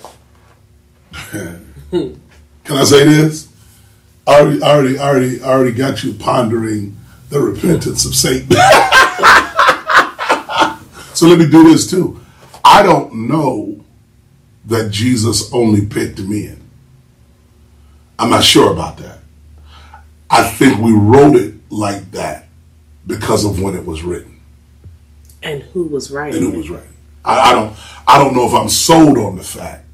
can 1.31 2.19
I 2.67 2.83
say 2.83 3.05
this? 3.05 3.47
I 4.27 4.39
already, 4.39 4.61
already, 4.61 4.99
already, 4.99 5.43
already 5.43 5.71
got 5.71 6.03
you 6.03 6.13
pondering 6.13 6.97
the 7.29 7.39
repentance 7.39 8.05
of 8.05 8.15
Satan. 8.15 8.49
so 11.13 11.27
let 11.27 11.37
me 11.37 11.49
do 11.49 11.63
this 11.63 11.89
too. 11.89 12.19
I 12.63 12.83
don't 12.83 13.27
know 13.27 13.83
that 14.65 14.91
Jesus 14.91 15.51
only 15.53 15.85
picked 15.85 16.19
men. 16.19 16.61
I'm 18.17 18.29
not 18.29 18.43
sure 18.43 18.71
about 18.71 18.97
that. 18.97 19.19
I 20.29 20.43
think 20.43 20.79
we 20.79 20.93
wrote 20.93 21.35
it 21.35 21.55
like 21.69 22.11
that 22.11 22.47
because 23.07 23.45
of 23.45 23.61
when 23.61 23.75
it 23.75 23.85
was 23.85 24.03
written. 24.03 24.39
And 25.43 25.63
who 25.63 25.87
was 25.87 26.11
writing? 26.11 26.43
And 26.43 26.53
who 26.53 26.57
was 26.59 26.69
writing. 26.69 26.87
I, 27.23 27.51
I 27.51 27.53
don't 27.53 27.77
I 28.07 28.17
don't 28.17 28.35
know 28.35 28.47
if 28.47 28.53
I'm 28.53 28.69
sold 28.69 29.17
on 29.17 29.35
the 29.35 29.43
fact 29.43 29.85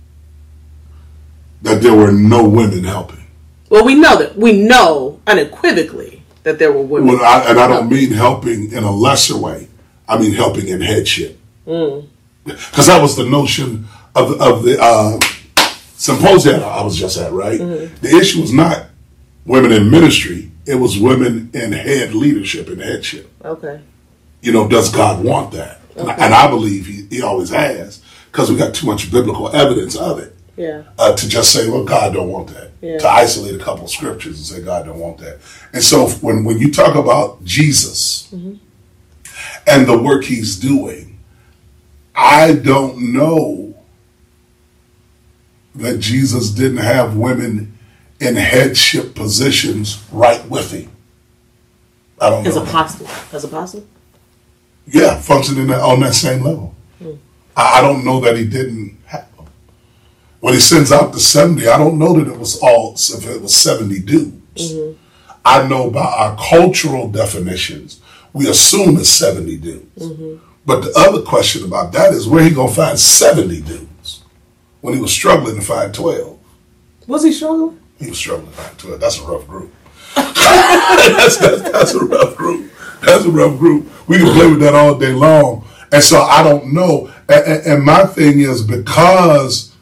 that 1.61 1.81
there 1.81 1.95
were 1.95 2.11
no 2.11 2.47
women 2.47 2.83
helping. 2.83 3.25
Well, 3.69 3.85
we 3.85 3.95
know 3.95 4.17
that 4.17 4.37
we 4.37 4.61
know 4.61 5.19
unequivocally 5.27 6.23
that 6.43 6.59
there 6.59 6.71
were 6.71 6.81
women. 6.81 7.09
Well, 7.09 7.23
I, 7.23 7.49
and 7.49 7.59
I 7.59 7.67
don't 7.67 7.89
mean 7.89 8.11
helping 8.11 8.71
in 8.71 8.83
a 8.83 8.91
lesser 8.91 9.37
way. 9.37 9.67
I 10.07 10.17
mean 10.17 10.33
helping 10.33 10.69
in 10.69 10.79
headship. 10.79 11.37
Because 11.65 12.05
mm. 12.45 12.85
that 12.87 13.01
was 13.01 13.17
the 13.17 13.25
notion 13.25 13.87
of 14.15 14.39
of 14.41 14.63
the 14.63 14.77
uh, 14.81 15.19
symposium 15.97 16.63
I 16.63 16.81
was 16.83 16.97
just 16.97 17.17
at. 17.17 17.33
Right. 17.33 17.59
Mm-hmm. 17.59 17.95
The 18.05 18.17
issue 18.17 18.41
was 18.41 18.53
not 18.53 18.85
women 19.45 19.73
in 19.73 19.91
ministry; 19.91 20.51
it 20.67 20.75
was 20.75 20.99
women 20.99 21.49
in 21.53 21.71
head 21.71 22.13
leadership 22.13 22.67
and 22.67 22.81
headship. 22.81 23.31
Okay. 23.43 23.81
You 24.41 24.51
know, 24.51 24.67
does 24.67 24.93
God 24.93 25.23
want 25.23 25.51
that? 25.53 25.79
Okay. 25.95 26.11
And, 26.11 26.33
I, 26.33 26.47
believe 26.47 26.85
he, 26.85 27.07
he 27.09 27.21
always 27.23 27.49
has 27.49 28.03
because 28.31 28.51
we 28.51 28.57
got 28.57 28.75
too 28.75 28.85
much 28.85 29.11
biblical 29.11 29.49
evidence 29.55 29.95
of 29.95 30.19
it. 30.19 30.35
Yeah. 30.55 30.83
Uh, 30.97 31.15
to 31.15 31.29
just 31.29 31.53
say, 31.53 31.69
well, 31.69 31.83
God 31.83 32.13
don't 32.13 32.29
want 32.29 32.49
that. 32.49 32.71
Yeah. 32.81 32.97
To 32.99 33.09
isolate 33.09 33.55
a 33.55 33.63
couple 33.63 33.85
of 33.85 33.91
scriptures 33.91 34.37
and 34.37 34.45
say 34.45 34.63
God 34.63 34.85
don't 34.85 34.99
want 34.99 35.19
that. 35.19 35.39
And 35.73 35.83
so 35.83 36.07
when 36.21 36.43
when 36.43 36.59
you 36.59 36.71
talk 36.71 36.95
about 36.95 37.43
Jesus 37.43 38.29
mm-hmm. 38.31 38.55
and 39.65 39.87
the 39.87 39.97
work 39.97 40.23
He's 40.23 40.55
doing, 40.55 41.19
I 42.15 42.53
don't 42.53 43.13
know 43.13 43.75
that 45.75 45.99
Jesus 45.99 46.49
didn't 46.51 46.77
have 46.77 47.15
women 47.15 47.76
in 48.19 48.35
headship 48.35 49.15
positions 49.15 50.03
right 50.11 50.43
with 50.49 50.71
him. 50.71 50.91
I 52.19 52.29
don't 52.29 52.47
as 52.47 52.55
know. 52.55 52.63
As 52.63 52.69
apostle. 52.69 53.07
As 53.33 53.43
apostle? 53.43 53.87
Yeah, 54.87 55.19
functioning 55.19 55.69
on 55.71 55.99
that 55.99 56.15
same 56.15 56.43
level. 56.43 56.73
Hmm. 56.99 57.13
I, 57.55 57.79
I, 57.79 57.81
don't 57.81 58.05
know 58.05 58.19
that 58.21 58.37
he 58.37 58.45
didn't 58.45 58.97
have. 59.05 59.27
When 60.39 60.53
he 60.53 60.59
sends 60.59 60.91
out 60.91 61.13
the 61.13 61.19
70, 61.19 61.67
I 61.67 61.77
don't 61.77 61.99
know 61.99 62.13
that 62.19 62.31
it 62.31 62.39
was 62.39 62.59
all, 62.61 62.93
if 62.93 63.27
it 63.27 63.41
was 63.41 63.55
70 63.55 63.99
dudes. 63.99 64.73
Mm-hmm. 64.73 64.97
I 65.43 65.67
know 65.67 65.89
by 65.89 66.05
our 66.05 66.37
cultural 66.37 67.09
definitions, 67.09 68.01
we 68.33 68.49
assume 68.49 68.97
it's 68.97 69.09
70 69.09 69.57
dudes. 69.57 70.05
Mm-hmm. 70.05 70.45
But 70.65 70.81
the 70.81 70.93
other 70.97 71.21
question 71.21 71.63
about 71.63 71.93
that 71.93 72.13
is 72.13 72.27
where 72.27 72.43
he 72.43 72.49
going 72.49 72.69
to 72.69 72.75
find 72.75 72.99
70 72.99 73.61
dudes 73.61 74.23
when 74.81 74.93
he 74.93 75.01
was 75.01 75.11
struggling 75.11 75.55
to 75.55 75.61
find 75.61 75.93
12. 75.93 76.37
Was 77.07 77.23
he 77.23 77.31
struggling? 77.31 77.79
He 77.99 78.09
was 78.09 78.17
struggling 78.17 78.51
to 78.51 78.53
find 78.53 78.77
12. 78.77 78.99
That's 78.99 79.19
a 79.19 79.23
rough 79.23 79.47
group. 79.47 79.73
that's, 80.15 81.37
that's, 81.37 81.61
that's 81.61 81.93
a 81.93 82.05
rough 82.05 82.35
group. 82.35 82.71
That's 83.01 83.25
a 83.25 83.31
rough 83.31 83.57
group. 83.57 83.87
We 84.07 84.17
can 84.17 84.33
play 84.33 84.47
with 84.47 84.59
that 84.61 84.75
all 84.75 84.97
day 84.97 85.13
long. 85.13 85.67
And 85.91 86.03
so 86.03 86.21
I 86.21 86.43
don't 86.43 86.73
know. 86.73 87.11
And, 87.29 87.65
and 87.65 87.83
my 87.83 88.05
thing 88.05 88.39
is 88.39 88.61
because 88.61 89.75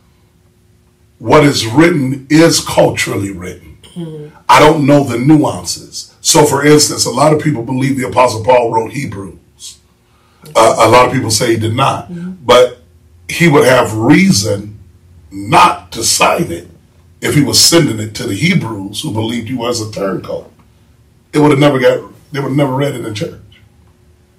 what 1.19 1.43
is 1.43 1.65
written 1.65 2.28
is 2.30 2.60
culturally 2.60 3.32
written. 3.32 3.78
Mm-hmm. 3.95 4.36
I 4.47 4.60
don't 4.60 4.86
know 4.86 5.04
the 5.04 5.17
nuances. 5.17 6.13
So, 6.21 6.45
for 6.45 6.65
instance, 6.65 7.06
a 7.06 7.12
lot 7.12 7.34
of 7.34 7.41
people 7.41 7.63
believe 7.63 7.97
the 7.97 8.08
Apostle 8.08 8.43
Paul 8.43 8.71
wrote 8.71 8.91
Hebrews. 8.91 9.80
Uh, 10.56 10.75
a 10.80 10.89
lot 10.89 11.08
of 11.08 11.13
people 11.13 11.32
say 11.32 11.51
he 11.51 11.60
did 11.60 11.73
not. 11.73 12.10
Mm-hmm. 12.10 12.34
But 12.45 12.80
he 13.30 13.47
would 13.47 13.65
have 13.65 13.95
reason 13.95 14.80
not 15.32 15.91
to 15.93 16.04
sign 16.04 16.51
it 16.51 16.67
if 17.25 17.35
he 17.35 17.43
was 17.43 17.59
sending 17.59 17.99
it 17.99 18.15
to 18.15 18.27
the 18.27 18.35
Hebrews 18.35 19.01
who 19.01 19.11
believed 19.11 19.47
he 19.47 19.55
was 19.55 19.81
a 19.81 19.91
turncoat. 19.91 20.51
It 21.33 21.39
would 21.39 21.51
have 21.51 21.59
never 21.59 21.79
got 21.79 22.11
they 22.31 22.39
would 22.39 22.49
have 22.49 22.57
never 22.57 22.75
read 22.75 22.95
it 22.95 23.05
in 23.05 23.15
church. 23.15 23.41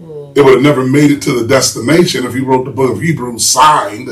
Mm. 0.01 0.37
It 0.37 0.45
would 0.45 0.55
have 0.55 0.63
never 0.63 0.87
made 0.87 1.11
it 1.11 1.23
to 1.23 1.33
the 1.33 1.47
destination 1.47 2.25
if 2.25 2.35
he 2.35 2.41
wrote 2.41 2.65
the 2.65 2.71
book 2.71 2.93
of 2.93 3.01
Hebrews 3.01 3.45
signed 3.45 4.09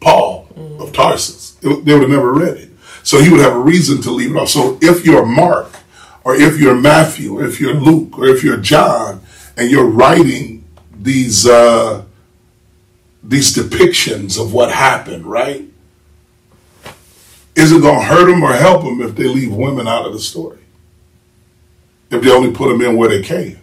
Paul 0.00 0.48
mm. 0.54 0.80
of 0.80 0.92
Tarsus. 0.92 1.56
It, 1.62 1.84
they 1.84 1.92
would 1.92 2.02
have 2.02 2.10
never 2.10 2.32
read 2.32 2.56
it. 2.56 2.70
So 3.02 3.20
he 3.20 3.30
would 3.30 3.40
have 3.40 3.54
a 3.54 3.60
reason 3.60 4.02
to 4.02 4.10
leave 4.10 4.30
it 4.30 4.36
off. 4.36 4.48
So 4.48 4.78
if 4.80 5.04
you're 5.04 5.26
Mark, 5.26 5.72
or 6.24 6.34
if 6.34 6.60
you're 6.60 6.74
Matthew, 6.74 7.38
or 7.38 7.44
if 7.44 7.60
you're 7.60 7.74
Luke, 7.74 8.18
or 8.18 8.26
if 8.26 8.44
you're 8.44 8.58
John, 8.58 9.22
and 9.56 9.70
you're 9.70 9.86
writing 9.86 10.64
these 10.92 11.46
uh, 11.46 12.04
these 13.22 13.54
depictions 13.54 14.40
of 14.40 14.52
what 14.52 14.70
happened, 14.70 15.26
right? 15.26 15.69
Is 17.60 17.72
it 17.72 17.82
going 17.82 18.00
to 18.00 18.06
hurt 18.06 18.26
them 18.26 18.42
or 18.42 18.52
help 18.52 18.82
them 18.82 19.00
if 19.02 19.14
they 19.14 19.24
leave 19.24 19.52
women 19.52 19.86
out 19.86 20.06
of 20.06 20.12
the 20.12 20.20
story? 20.20 20.60
if 22.10 22.22
they 22.22 22.30
only 22.30 22.50
put 22.50 22.68
them 22.68 22.80
in 22.82 22.96
where 22.96 23.08
they 23.08 23.22
can. 23.22 23.58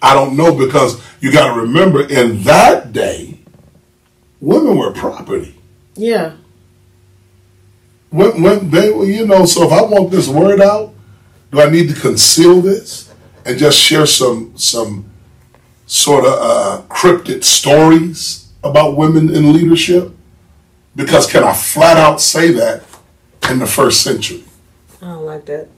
I 0.00 0.14
don't 0.14 0.36
know 0.36 0.54
because 0.54 1.02
you 1.20 1.32
got 1.32 1.54
to 1.54 1.60
remember 1.60 2.02
in 2.08 2.42
that 2.44 2.92
day, 2.92 3.38
women 4.40 4.76
were 4.76 4.92
property. 4.92 5.54
Yeah. 5.94 6.34
When, 8.10 8.42
when 8.42 8.70
they 8.70 8.90
were, 8.90 9.04
you 9.04 9.26
know, 9.26 9.44
so 9.44 9.66
if 9.66 9.72
I 9.72 9.82
want 9.82 10.10
this 10.10 10.28
word 10.28 10.60
out, 10.60 10.94
do 11.50 11.60
I 11.60 11.70
need 11.70 11.88
to 11.88 12.00
conceal 12.00 12.60
this 12.60 13.12
and 13.44 13.58
just 13.58 13.78
share 13.78 14.06
some 14.06 14.56
some 14.56 15.10
sort 15.86 16.24
of 16.24 16.32
uh, 16.32 16.82
cryptic 16.88 17.44
stories 17.44 18.50
about 18.64 18.96
women 18.96 19.34
in 19.34 19.52
leadership? 19.52 20.12
Because 20.94 21.30
can 21.30 21.42
I 21.44 21.52
flat 21.54 21.96
out 21.96 22.20
say 22.20 22.52
that 22.52 22.84
in 23.50 23.58
the 23.58 23.66
first 23.66 24.02
century? 24.02 24.44
I 25.00 25.06
don't 25.06 25.26
like 25.26 25.46
that. 25.46 25.68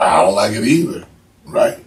I 0.00 0.22
don't 0.22 0.34
like 0.34 0.52
it 0.52 0.64
either, 0.64 1.06
right? 1.44 1.78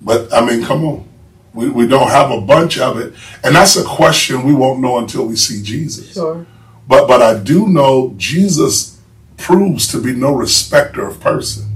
But 0.00 0.32
I 0.32 0.44
mean, 0.44 0.64
come 0.64 0.84
on. 0.84 1.08
We, 1.52 1.68
we 1.68 1.86
don't 1.86 2.08
have 2.08 2.30
a 2.30 2.40
bunch 2.40 2.78
of 2.78 2.98
it. 2.98 3.14
And 3.44 3.54
that's 3.54 3.76
a 3.76 3.84
question 3.84 4.42
we 4.42 4.54
won't 4.54 4.80
know 4.80 4.98
until 4.98 5.26
we 5.26 5.36
see 5.36 5.62
Jesus. 5.62 6.14
Sure. 6.14 6.46
But 6.86 7.06
but 7.06 7.22
I 7.22 7.38
do 7.38 7.68
know 7.68 8.14
Jesus 8.16 9.00
proves 9.36 9.86
to 9.88 10.00
be 10.00 10.12
no 10.12 10.34
respecter 10.34 11.06
of 11.06 11.20
person. 11.20 11.70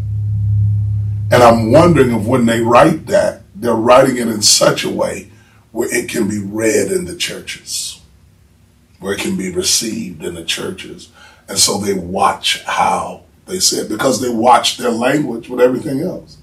And 1.31 1.43
I'm 1.43 1.71
wondering 1.73 2.11
if 2.13 2.27
when 2.27 2.47
they 2.47 2.61
write 2.61 3.07
that, 3.07 3.43
they're 3.55 3.75
writing 3.75 4.17
it 4.17 4.29
in 4.29 4.43
such 4.43 4.85
a 4.85 4.91
way 4.91 5.31
where 5.73 5.93
it 5.95 6.09
can 6.09 6.29
be 6.29 6.39
read 6.39 6.91
in 6.91 7.05
the 7.05 7.17
churches, 7.17 7.98
where 9.01 9.15
it 9.15 9.21
can 9.21 9.37
be 9.37 9.53
received 9.53 10.25
in 10.25 10.35
the 10.35 10.45
churches. 10.45 11.11
And 11.49 11.59
so 11.59 11.79
they 11.79 11.95
watch 11.95 12.63
how 12.65 13.23
they 13.47 13.61
said, 13.61 13.89
because 13.89 14.21
they 14.21 14.29
watch 14.29 14.77
their 14.77 14.91
language 14.91 15.49
with 15.49 15.61
everything 15.61 16.01
else. 16.01 16.37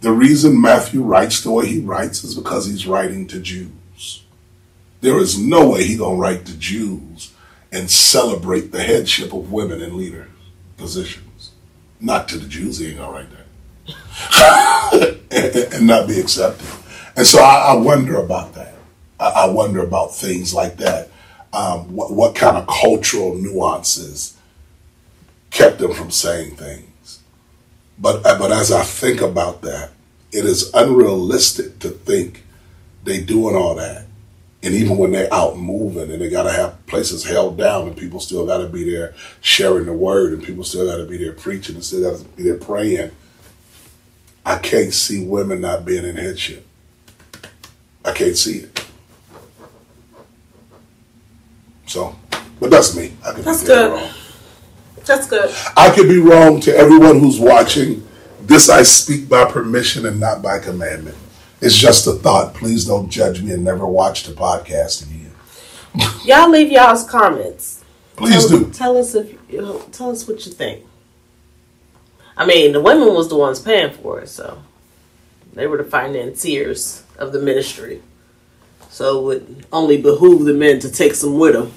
The 0.00 0.12
reason 0.12 0.60
Matthew 0.60 1.02
writes 1.02 1.42
the 1.42 1.50
way 1.50 1.66
he 1.66 1.80
writes 1.80 2.24
is 2.24 2.34
because 2.34 2.66
he's 2.66 2.86
writing 2.86 3.26
to 3.28 3.40
Jews. 3.40 4.24
There 5.00 5.18
is 5.18 5.38
no 5.38 5.70
way 5.70 5.84
he's 5.84 5.98
going 5.98 6.16
to 6.16 6.20
write 6.20 6.46
to 6.46 6.56
Jews 6.56 7.32
and 7.70 7.90
celebrate 7.90 8.72
the 8.72 8.82
headship 8.82 9.32
of 9.32 9.52
women 9.52 9.82
in 9.82 9.96
leader 9.96 10.28
positions. 10.76 11.52
Not 12.00 12.28
to 12.28 12.38
the 12.38 12.48
Jews, 12.48 12.78
he 12.78 12.88
ain't 12.88 12.98
to 12.98 13.04
write 13.04 13.28
that. 13.30 15.18
and, 15.30 15.72
and, 15.74 15.86
not 15.86 16.08
be 16.08 16.18
accepted. 16.18 16.66
And 17.16 17.26
so 17.26 17.40
I, 17.40 17.72
I 17.72 17.74
wonder 17.74 18.16
about 18.16 18.54
that. 18.54 18.74
I, 19.18 19.28
I, 19.28 19.46
wonder 19.46 19.82
about 19.82 20.14
things 20.14 20.52
like 20.52 20.76
that. 20.78 21.10
Um, 21.56 21.94
what, 21.96 22.12
what 22.12 22.36
kind 22.36 22.58
of 22.58 22.68
cultural 22.68 23.36
nuances 23.36 24.36
kept 25.50 25.80
them 25.80 25.94
from 25.94 26.10
saying 26.12 26.56
things. 26.56 27.20
But, 27.98 28.22
but 28.24 28.52
as 28.52 28.72
I 28.72 28.84
think 28.84 29.22
about 29.22 29.62
that, 29.62 29.90
it 30.32 30.44
is 30.46 30.70
unrealistic 30.74 31.80
to 31.80 31.90
think 31.90 32.44
they 33.04 33.20
doing 33.22 33.56
all 33.56 33.76
that 33.76 34.04
And 34.62 34.74
even 34.74 34.98
when 34.98 35.12
they're 35.12 35.32
out 35.34 35.58
moving 35.58 36.12
and 36.12 36.22
they 36.22 36.30
got 36.30 36.44
to 36.44 36.52
have 36.52 36.86
places 36.86 37.24
held 37.24 37.58
down 37.58 37.88
and 37.88 37.96
people 37.96 38.20
still 38.20 38.46
got 38.46 38.58
to 38.58 38.68
be 38.68 38.90
there 38.90 39.14
sharing 39.40 39.86
the 39.86 39.94
word 39.94 40.34
and 40.34 40.44
people 40.44 40.64
still 40.64 40.86
got 40.86 40.98
to 40.98 41.06
be 41.06 41.18
there 41.18 41.32
preaching 41.32 41.76
and 41.76 41.84
still 41.84 42.10
got 42.10 42.20
to 42.20 42.28
be 42.36 42.44
there 42.44 42.58
praying, 42.58 43.12
I 44.46 44.58
can't 44.58 44.92
see 44.92 45.24
women 45.24 45.62
not 45.62 45.86
being 45.86 46.04
in 46.04 46.16
headship. 46.16 46.66
I 48.04 48.12
can't 48.12 48.36
see 48.36 48.58
it. 48.60 48.75
So, 51.86 52.14
but 52.60 52.70
that's 52.70 52.96
me. 52.96 53.12
I 53.24 53.32
could 53.32 53.44
That's 53.44 53.62
be 53.62 53.66
good. 53.68 53.92
wrong. 53.92 54.10
That's 55.04 55.28
good. 55.28 55.54
I 55.76 55.90
could 55.94 56.08
be 56.08 56.18
wrong 56.18 56.60
to 56.62 56.76
everyone 56.76 57.20
who's 57.20 57.38
watching. 57.38 58.06
This 58.40 58.68
I 58.68 58.82
speak 58.82 59.28
by 59.28 59.44
permission 59.50 60.04
and 60.06 60.18
not 60.20 60.42
by 60.42 60.58
commandment. 60.58 61.16
It's 61.60 61.76
just 61.76 62.06
a 62.06 62.12
thought. 62.12 62.54
Please 62.54 62.84
don't 62.84 63.08
judge 63.08 63.42
me 63.42 63.52
and 63.52 63.64
never 63.64 63.86
watch 63.86 64.24
the 64.24 64.32
podcast 64.32 65.06
again. 65.06 65.32
Y'all 66.24 66.50
leave 66.50 66.70
y'all's 66.70 67.08
comments. 67.08 67.84
Please 68.16 68.46
tell, 68.46 68.58
do. 68.58 68.70
Tell 68.72 68.96
us 68.98 69.14
if 69.14 69.36
tell 69.92 70.10
us 70.10 70.28
what 70.28 70.44
you 70.44 70.52
think. 70.52 70.84
I 72.36 72.44
mean, 72.44 72.72
the 72.72 72.80
women 72.80 73.14
was 73.14 73.28
the 73.28 73.36
ones 73.36 73.60
paying 73.60 73.92
for 73.92 74.20
it, 74.20 74.28
so 74.28 74.62
they 75.54 75.66
were 75.66 75.78
the 75.78 75.84
financiers 75.84 77.02
of 77.18 77.32
the 77.32 77.40
ministry. 77.40 78.02
So 78.96 79.18
it 79.18 79.22
would 79.24 79.66
only 79.74 80.00
behoove 80.00 80.46
the 80.46 80.54
men 80.54 80.78
to 80.78 80.90
take 80.90 81.12
some 81.16 81.38
with 81.38 81.52
them. 81.52 81.70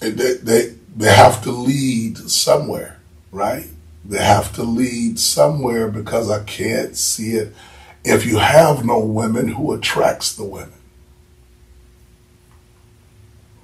And 0.00 0.16
They, 0.16 0.32
they, 0.36 0.74
they 0.96 1.12
have 1.12 1.42
to 1.42 1.50
lead 1.50 2.16
somewhere, 2.16 3.02
right? 3.30 3.66
They 4.02 4.24
have 4.24 4.54
to 4.54 4.62
lead 4.62 5.18
somewhere 5.18 5.88
because 5.88 6.30
I 6.30 6.42
can't 6.44 6.96
see 6.96 7.32
it 7.32 7.54
if 8.02 8.24
you 8.24 8.38
have 8.38 8.86
no 8.86 8.98
women 9.00 9.48
who 9.48 9.74
attracts 9.74 10.34
the 10.34 10.44
women. 10.44 10.80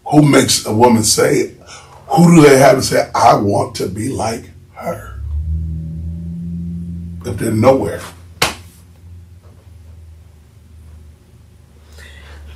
Who 0.08 0.30
makes 0.30 0.66
a 0.66 0.74
woman 0.74 1.02
say, 1.02 1.54
who 2.08 2.36
do 2.36 2.46
they 2.46 2.58
have 2.58 2.76
to 2.76 2.82
say, 2.82 3.10
I 3.14 3.34
want 3.36 3.74
to 3.76 3.88
be 3.88 4.10
like 4.10 4.50
her? 4.74 5.18
If 7.24 7.38
they're 7.38 7.50
nowhere. 7.50 8.02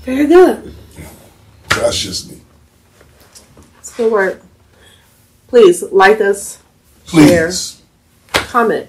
Very 0.03 0.27
good. 0.27 0.75
That's 1.69 1.99
just 1.99 2.31
me. 2.31 2.41
It's 3.79 3.95
good 3.97 4.13
work. 4.13 4.43
Please 5.49 5.83
like 5.83 6.21
us, 6.21 6.63
share, 7.07 7.47
Please. 7.49 7.83
comment, 8.33 8.89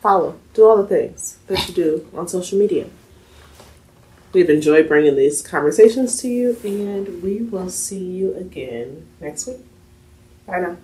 follow, 0.00 0.38
do 0.54 0.64
all 0.64 0.76
the 0.76 0.86
things 0.86 1.38
that 1.46 1.66
you 1.68 1.74
do 1.74 2.08
on 2.14 2.28
social 2.28 2.58
media. 2.58 2.86
We've 4.32 4.50
enjoyed 4.50 4.86
bringing 4.88 5.16
these 5.16 5.40
conversations 5.40 6.20
to 6.20 6.28
you, 6.28 6.56
and 6.62 7.22
we 7.22 7.42
will 7.42 7.70
see 7.70 8.04
you 8.04 8.34
again 8.34 9.06
next 9.20 9.46
week. 9.46 9.60
Bye 10.46 10.60
now. 10.60 10.76